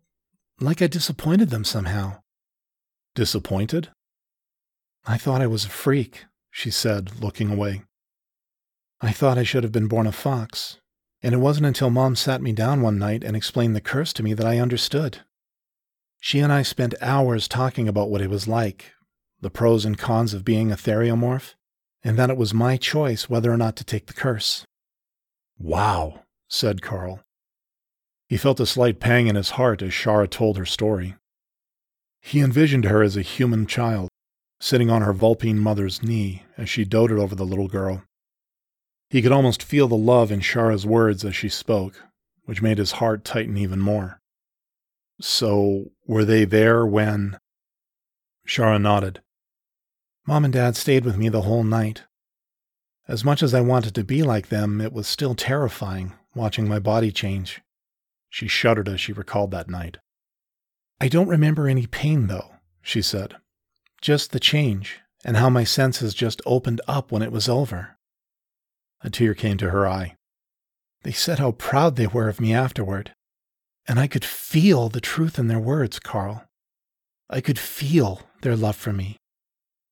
like 0.59 0.81
I 0.81 0.87
disappointed 0.87 1.51
them 1.51 1.63
somehow. 1.63 2.19
Disappointed? 3.13 3.91
I 5.05 5.17
thought 5.17 5.41
I 5.41 5.47
was 5.47 5.63
a 5.63 5.69
freak, 5.69 6.25
she 6.55 6.71
said, 6.71 7.21
looking 7.21 7.51
away. 7.51 7.81
I 9.01 9.11
thought 9.11 9.37
I 9.37 9.43
should 9.43 9.63
have 9.63 9.73
been 9.73 9.89
born 9.89 10.07
a 10.07 10.13
fox, 10.13 10.79
and 11.21 11.35
it 11.35 11.39
wasn't 11.39 11.65
until 11.65 11.89
Mom 11.89 12.15
sat 12.15 12.41
me 12.41 12.53
down 12.53 12.81
one 12.81 12.97
night 12.97 13.25
and 13.25 13.35
explained 13.35 13.75
the 13.75 13.81
curse 13.81 14.13
to 14.13 14.23
me 14.23 14.33
that 14.33 14.45
I 14.45 14.59
understood. 14.59 15.19
She 16.21 16.39
and 16.39 16.53
I 16.53 16.61
spent 16.61 16.95
hours 17.01 17.49
talking 17.49 17.89
about 17.89 18.09
what 18.09 18.21
it 18.21 18.29
was 18.29 18.47
like, 18.47 18.93
the 19.41 19.49
pros 19.49 19.83
and 19.83 19.97
cons 19.97 20.33
of 20.33 20.45
being 20.45 20.71
a 20.71 20.77
theriomorph, 20.77 21.55
and 22.05 22.17
that 22.17 22.29
it 22.29 22.37
was 22.37 22.53
my 22.53 22.77
choice 22.77 23.29
whether 23.29 23.51
or 23.51 23.57
not 23.57 23.75
to 23.75 23.83
take 23.83 24.07
the 24.07 24.13
curse. 24.13 24.63
Wow, 25.59 26.21
said 26.47 26.81
Carl. 26.81 27.19
He 28.29 28.37
felt 28.37 28.61
a 28.61 28.65
slight 28.65 29.01
pang 29.01 29.27
in 29.27 29.35
his 29.35 29.51
heart 29.51 29.81
as 29.81 29.91
Shara 29.91 30.29
told 30.29 30.57
her 30.57 30.65
story. 30.65 31.15
He 32.21 32.39
envisioned 32.39 32.85
her 32.85 33.03
as 33.03 33.17
a 33.17 33.21
human 33.21 33.65
child, 33.65 34.07
sitting 34.59 34.89
on 34.89 35.01
her 35.01 35.13
Vulpine 35.13 35.59
mother's 35.59 36.01
knee 36.01 36.43
as 36.57 36.69
she 36.69 36.85
doted 36.85 37.17
over 37.17 37.35
the 37.35 37.45
little 37.45 37.67
girl. 37.67 38.03
He 39.09 39.21
could 39.21 39.31
almost 39.31 39.63
feel 39.63 39.87
the 39.87 39.95
love 39.95 40.31
in 40.31 40.39
Shara's 40.39 40.85
words 40.85 41.23
as 41.23 41.35
she 41.35 41.49
spoke, 41.49 42.03
which 42.45 42.61
made 42.61 42.77
his 42.77 42.93
heart 42.93 43.23
tighten 43.23 43.57
even 43.57 43.79
more. 43.79 44.19
So, 45.21 45.91
were 46.05 46.25
they 46.25 46.45
there 46.45 46.85
when? 46.85 47.37
Shara 48.47 48.81
nodded. 48.81 49.21
Mom 50.27 50.43
and 50.43 50.53
Dad 50.53 50.75
stayed 50.75 51.05
with 51.05 51.17
me 51.17 51.29
the 51.29 51.43
whole 51.43 51.63
night. 51.63 52.03
As 53.07 53.23
much 53.23 53.43
as 53.43 53.53
I 53.53 53.61
wanted 53.61 53.93
to 53.95 54.03
be 54.03 54.23
like 54.23 54.49
them, 54.49 54.81
it 54.81 54.91
was 54.91 55.07
still 55.07 55.35
terrifying 55.35 56.13
watching 56.33 56.67
my 56.67 56.79
body 56.79 57.11
change. 57.11 57.61
She 58.29 58.47
shuddered 58.47 58.89
as 58.89 58.99
she 58.99 59.13
recalled 59.13 59.51
that 59.51 59.69
night. 59.69 59.97
I 60.99 61.07
don't 61.07 61.27
remember 61.27 61.67
any 61.67 61.87
pain, 61.87 62.27
though, 62.27 62.55
she 62.81 63.01
said. 63.01 63.35
Just 64.05 64.33
the 64.33 64.39
change, 64.39 64.99
and 65.23 65.35
how 65.35 65.49
my 65.49 65.63
senses 65.63 66.13
just 66.13 66.39
opened 66.45 66.79
up 66.87 67.11
when 67.11 67.23
it 67.23 67.31
was 67.31 67.49
over. 67.49 67.97
A 69.01 69.09
tear 69.09 69.33
came 69.33 69.57
to 69.57 69.71
her 69.71 69.87
eye. 69.87 70.15
They 71.01 71.11
said 71.11 71.39
how 71.39 71.53
proud 71.53 71.95
they 71.95 72.05
were 72.05 72.29
of 72.29 72.39
me 72.39 72.53
afterward, 72.53 73.15
and 73.87 73.99
I 73.99 74.05
could 74.05 74.23
feel 74.23 74.89
the 74.89 75.01
truth 75.01 75.39
in 75.39 75.47
their 75.47 75.57
words, 75.57 75.97
Carl. 75.97 76.45
I 77.31 77.41
could 77.41 77.57
feel 77.57 78.21
their 78.43 78.55
love 78.55 78.75
for 78.75 78.93
me. 78.93 79.17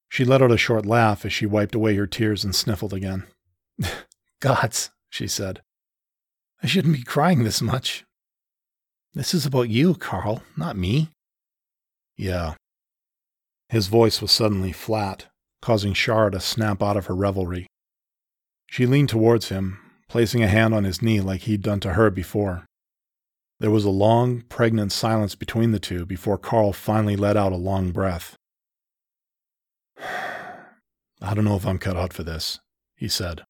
She 0.10 0.24
let 0.24 0.44
out 0.44 0.52
a 0.52 0.58
short 0.58 0.86
laugh 0.86 1.26
as 1.26 1.34
she 1.34 1.48
wiped 1.48 1.74
away 1.74 1.96
her 1.96 2.06
tears 2.06 2.44
and 2.44 2.56
sniffled 2.56 2.94
again. 2.94 3.24
Gods, 4.40 4.92
she 5.10 5.28
said. 5.28 5.64
I 6.62 6.68
shouldn't 6.68 6.94
be 6.94 7.02
crying 7.02 7.46
this 7.46 7.64
much. 7.64 8.06
This 9.16 9.34
is 9.34 9.48
about 9.48 9.70
you, 9.70 9.96
Carl, 9.96 10.44
not 10.56 10.78
me. 10.78 11.10
Yeah. 12.16 12.54
His 13.74 13.88
voice 13.88 14.22
was 14.22 14.32
suddenly 14.32 14.72
flat, 14.72 15.26
causing 15.60 15.96
Shara 15.96 16.32
to 16.34 16.40
snap 16.40 16.84
out 16.84 16.96
of 16.96 17.08
her 17.08 17.16
revelry. 17.16 17.66
She 18.68 18.86
leaned 18.86 19.10
towards 19.10 19.50
him, 19.50 19.80
placing 20.08 20.44
a 20.44 20.48
hand 20.48 20.76
on 20.76 20.84
his 20.84 21.02
knee 21.02 21.20
like 21.20 21.42
he'd 21.42 21.64
done 21.64 21.80
to 21.80 21.94
her 21.94 22.12
before. 22.12 22.68
There 23.60 23.72
was 23.72 23.84
a 23.84 23.90
long, 23.90 24.42
pregnant 24.42 24.92
silence 24.92 25.34
between 25.34 25.72
the 25.72 25.80
two 25.80 26.06
before 26.06 26.38
Carl 26.38 26.72
finally 26.72 27.16
let 27.16 27.36
out 27.36 27.52
a 27.52 27.56
long 27.56 27.90
breath. 27.90 28.36
I 30.00 31.34
don't 31.34 31.46
know 31.46 31.56
if 31.56 31.66
I'm 31.66 31.80
cut 31.80 31.98
out 31.98 32.14
for 32.14 32.22
this, 32.22 32.60
he 32.96 33.08
said. 33.08 33.42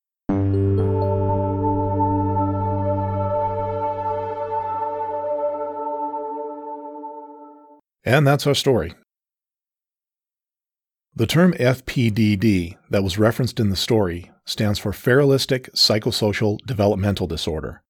And 8.05 8.25
that's 8.25 8.47
our 8.47 8.55
story. 8.55 8.93
The 11.15 11.27
term 11.27 11.53
FPDD 11.53 12.75
that 12.89 13.03
was 13.03 13.19
referenced 13.19 13.59
in 13.59 13.69
the 13.69 13.75
story 13.75 14.31
stands 14.45 14.79
for 14.79 14.91
Feralistic 14.91 15.69
Psychosocial 15.75 16.57
Developmental 16.65 17.27
Disorder. 17.27 17.83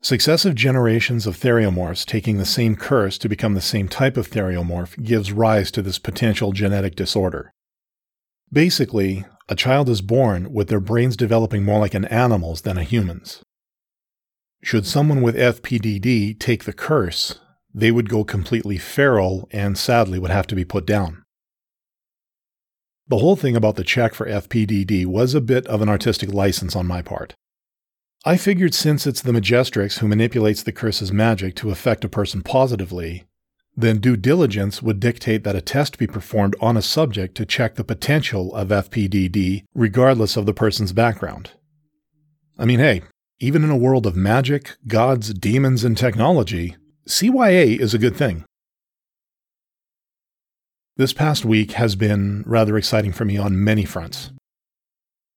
Successive 0.00 0.54
generations 0.54 1.26
of 1.26 1.36
theriomorphs 1.36 2.06
taking 2.06 2.38
the 2.38 2.46
same 2.46 2.74
curse 2.74 3.18
to 3.18 3.28
become 3.28 3.52
the 3.52 3.60
same 3.60 3.86
type 3.86 4.16
of 4.16 4.30
theriomorph 4.30 5.02
gives 5.04 5.30
rise 5.30 5.70
to 5.72 5.82
this 5.82 5.98
potential 5.98 6.52
genetic 6.52 6.96
disorder. 6.96 7.52
Basically, 8.50 9.26
a 9.50 9.54
child 9.54 9.90
is 9.90 10.00
born 10.00 10.54
with 10.54 10.68
their 10.68 10.80
brains 10.80 11.18
developing 11.18 11.64
more 11.64 11.80
like 11.80 11.92
an 11.92 12.06
animal's 12.06 12.62
than 12.62 12.78
a 12.78 12.82
human's. 12.82 13.42
Should 14.62 14.86
someone 14.86 15.20
with 15.20 15.36
FPDD 15.36 16.40
take 16.40 16.64
the 16.64 16.72
curse, 16.72 17.40
they 17.74 17.90
would 17.90 18.08
go 18.08 18.24
completely 18.24 18.78
feral 18.78 19.50
and 19.52 19.76
sadly 19.76 20.18
would 20.18 20.30
have 20.30 20.46
to 20.46 20.54
be 20.54 20.64
put 20.64 20.86
down. 20.86 21.22
The 23.08 23.18
whole 23.18 23.36
thing 23.36 23.54
about 23.54 23.76
the 23.76 23.84
check 23.84 24.14
for 24.14 24.26
FPDD 24.26 25.06
was 25.06 25.34
a 25.34 25.40
bit 25.40 25.64
of 25.68 25.80
an 25.80 25.88
artistic 25.88 26.32
license 26.32 26.74
on 26.74 26.88
my 26.88 27.02
part. 27.02 27.34
I 28.24 28.36
figured 28.36 28.74
since 28.74 29.06
it's 29.06 29.22
the 29.22 29.30
Majestrix 29.30 29.98
who 29.98 30.08
manipulates 30.08 30.64
the 30.64 30.72
curse's 30.72 31.12
magic 31.12 31.54
to 31.56 31.70
affect 31.70 32.04
a 32.04 32.08
person 32.08 32.42
positively, 32.42 33.22
then 33.76 33.98
due 33.98 34.16
diligence 34.16 34.82
would 34.82 34.98
dictate 34.98 35.44
that 35.44 35.54
a 35.54 35.60
test 35.60 35.98
be 35.98 36.08
performed 36.08 36.56
on 36.60 36.76
a 36.76 36.82
subject 36.82 37.36
to 37.36 37.46
check 37.46 37.76
the 37.76 37.84
potential 37.84 38.52
of 38.56 38.68
FPDD, 38.68 39.62
regardless 39.72 40.36
of 40.36 40.46
the 40.46 40.54
person's 40.54 40.92
background. 40.92 41.52
I 42.58 42.64
mean, 42.64 42.80
hey, 42.80 43.02
even 43.38 43.62
in 43.62 43.70
a 43.70 43.76
world 43.76 44.06
of 44.06 44.16
magic, 44.16 44.76
gods, 44.88 45.32
demons, 45.32 45.84
and 45.84 45.96
technology, 45.96 46.74
CYA 47.06 47.78
is 47.78 47.94
a 47.94 47.98
good 47.98 48.16
thing. 48.16 48.44
This 50.98 51.12
past 51.12 51.44
week 51.44 51.72
has 51.72 51.94
been 51.94 52.42
rather 52.46 52.78
exciting 52.78 53.12
for 53.12 53.26
me 53.26 53.36
on 53.36 53.62
many 53.62 53.84
fronts. 53.84 54.30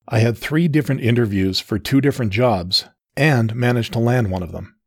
I 0.07 0.19
had 0.19 0.37
three 0.37 0.69
different 0.69 1.01
interviews 1.01 1.59
for 1.59 1.77
two 1.77 1.99
different 1.99 2.31
jobs 2.31 2.85
and 3.17 3.53
managed 3.53 3.91
to 3.93 3.99
land 3.99 4.31
one 4.31 4.41
of 4.41 4.53
them. 4.53 4.77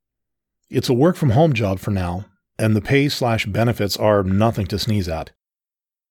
It's 0.70 0.88
a 0.88 0.94
work 0.94 1.16
from 1.16 1.30
home 1.30 1.52
job 1.52 1.78
for 1.78 1.90
now, 1.90 2.24
and 2.58 2.74
the 2.74 2.80
pay 2.80 3.10
slash 3.10 3.44
benefits 3.44 3.98
are 3.98 4.22
nothing 4.22 4.66
to 4.68 4.78
sneeze 4.78 5.10
at. 5.10 5.32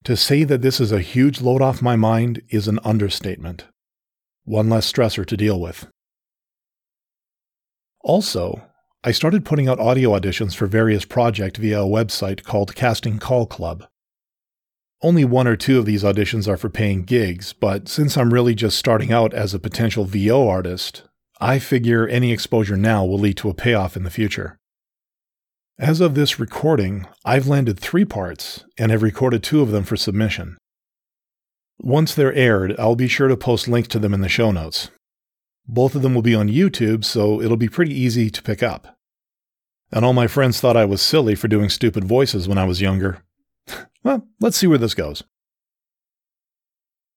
To 0.03 0.15
say 0.15 0.43
that 0.43 0.61
this 0.61 0.79
is 0.79 0.91
a 0.91 1.01
huge 1.01 1.41
load 1.41 1.63
off 1.63 1.81
my 1.81 1.95
mind 1.95 2.43
is 2.49 2.67
an 2.67 2.79
understatement. 2.83 3.65
One 4.43 4.69
less 4.69 4.91
stressor 4.91 5.25
to 5.25 5.37
deal 5.37 5.59
with. 5.59 5.87
Also, 8.01 8.61
I 9.03 9.11
started 9.11 9.43
putting 9.43 9.67
out 9.67 9.79
audio 9.79 10.11
auditions 10.11 10.53
for 10.53 10.67
various 10.67 11.03
projects 11.03 11.57
via 11.57 11.81
a 11.81 11.87
website 11.87 12.43
called 12.43 12.75
Casting 12.75 13.17
Call 13.17 13.47
Club. 13.47 13.87
Only 15.03 15.25
one 15.25 15.47
or 15.47 15.55
two 15.55 15.79
of 15.79 15.85
these 15.85 16.03
auditions 16.03 16.47
are 16.47 16.57
for 16.57 16.69
paying 16.69 17.03
gigs, 17.03 17.53
but 17.53 17.89
since 17.89 18.17
I'm 18.17 18.33
really 18.33 18.53
just 18.53 18.77
starting 18.77 19.11
out 19.11 19.33
as 19.33 19.53
a 19.53 19.59
potential 19.59 20.05
VO 20.05 20.47
artist, 20.47 21.03
I 21.39 21.57
figure 21.57 22.07
any 22.07 22.31
exposure 22.31 22.77
now 22.77 23.03
will 23.03 23.17
lead 23.17 23.37
to 23.37 23.49
a 23.49 23.55
payoff 23.55 23.97
in 23.97 24.03
the 24.03 24.11
future. 24.11 24.59
As 25.79 26.01
of 26.01 26.13
this 26.13 26.39
recording, 26.39 27.07
I've 27.25 27.47
landed 27.47 27.79
three 27.79 28.05
parts 28.05 28.63
and 28.77 28.91
have 28.91 29.01
recorded 29.01 29.41
two 29.41 29.61
of 29.61 29.71
them 29.71 29.83
for 29.83 29.97
submission. 29.97 30.57
Once 31.79 32.13
they're 32.13 32.33
aired, 32.33 32.75
I'll 32.77 32.95
be 32.95 33.07
sure 33.07 33.27
to 33.27 33.35
post 33.35 33.67
links 33.67 33.87
to 33.89 33.99
them 33.99 34.13
in 34.13 34.21
the 34.21 34.29
show 34.29 34.51
notes. 34.51 34.91
Both 35.67 35.95
of 35.95 36.03
them 36.03 36.13
will 36.13 36.21
be 36.21 36.35
on 36.35 36.47
YouTube, 36.47 37.03
so 37.03 37.41
it'll 37.41 37.57
be 37.57 37.69
pretty 37.69 37.99
easy 37.99 38.29
to 38.29 38.43
pick 38.43 38.61
up. 38.61 38.95
And 39.91 40.05
all 40.05 40.13
my 40.13 40.27
friends 40.27 40.61
thought 40.61 40.77
I 40.77 40.85
was 40.85 41.01
silly 41.01 41.33
for 41.33 41.47
doing 41.47 41.69
stupid 41.69 42.03
voices 42.03 42.47
when 42.47 42.59
I 42.59 42.65
was 42.65 42.81
younger. 42.81 43.23
Well, 44.03 44.27
let's 44.39 44.57
see 44.57 44.67
where 44.67 44.77
this 44.77 44.93
goes. 44.93 45.23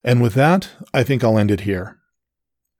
And 0.02 0.20
with 0.20 0.34
that, 0.34 0.70
I 0.92 1.02
think 1.02 1.24
I'll 1.24 1.38
end 1.38 1.50
it 1.50 1.60
here. 1.60 1.98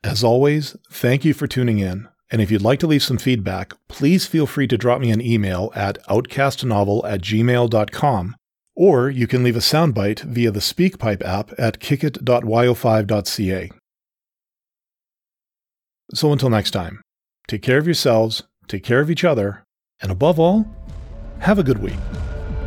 As 0.02 0.22
always, 0.22 0.76
thank 0.90 1.24
you 1.24 1.32
for 1.32 1.46
tuning 1.46 1.78
in, 1.78 2.08
and 2.30 2.42
if 2.42 2.50
you'd 2.50 2.60
like 2.60 2.78
to 2.80 2.86
leave 2.86 3.02
some 3.02 3.16
feedback, 3.16 3.72
please 3.88 4.26
feel 4.26 4.46
free 4.46 4.66
to 4.66 4.76
drop 4.76 5.00
me 5.00 5.10
an 5.10 5.22
email 5.22 5.72
at 5.74 6.04
outcastnovel 6.08 7.02
at 7.10 7.22
gmail.com, 7.22 8.36
or 8.76 9.08
you 9.08 9.26
can 9.26 9.42
leave 9.42 9.56
a 9.56 9.60
soundbite 9.60 10.20
via 10.20 10.50
the 10.50 10.60
SpeakPipe 10.60 11.24
app 11.24 11.52
at 11.58 11.80
kickit.yo5.ca. 11.80 13.70
So 16.12 16.32
until 16.32 16.50
next 16.50 16.72
time, 16.72 17.00
take 17.48 17.62
care 17.62 17.78
of 17.78 17.86
yourselves, 17.86 18.42
take 18.68 18.84
care 18.84 19.00
of 19.00 19.10
each 19.10 19.24
other, 19.24 19.64
and 20.02 20.12
above 20.12 20.38
all, 20.38 20.66
have 21.38 21.58
a 21.58 21.62
good 21.62 21.78
week. 21.78 21.94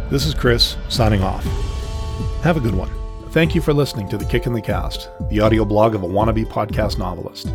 This 0.10 0.26
is 0.26 0.34
Chris 0.34 0.78
signing 0.88 1.22
off. 1.22 1.44
Have 2.42 2.56
a 2.56 2.62
good 2.62 2.76
one. 2.76 2.90
Thank 3.32 3.54
you 3.54 3.60
for 3.60 3.74
listening 3.74 4.08
to 4.08 4.18
The 4.18 4.24
Kick 4.24 4.46
in 4.46 4.54
the 4.54 4.62
Cast, 4.62 5.10
the 5.30 5.42
audio 5.42 5.66
blog 5.66 5.96
of 5.96 6.04
a 6.04 6.08
wannabe 6.08 6.46
podcast 6.46 6.98
novelist. 6.98 7.50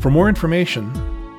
For 0.00 0.10
more 0.10 0.28
information, 0.28 0.92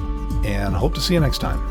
and 0.45 0.73
hope 0.73 0.93
to 0.93 1.01
see 1.01 1.15
you 1.15 1.19
next 1.19 1.39
time. 1.39 1.61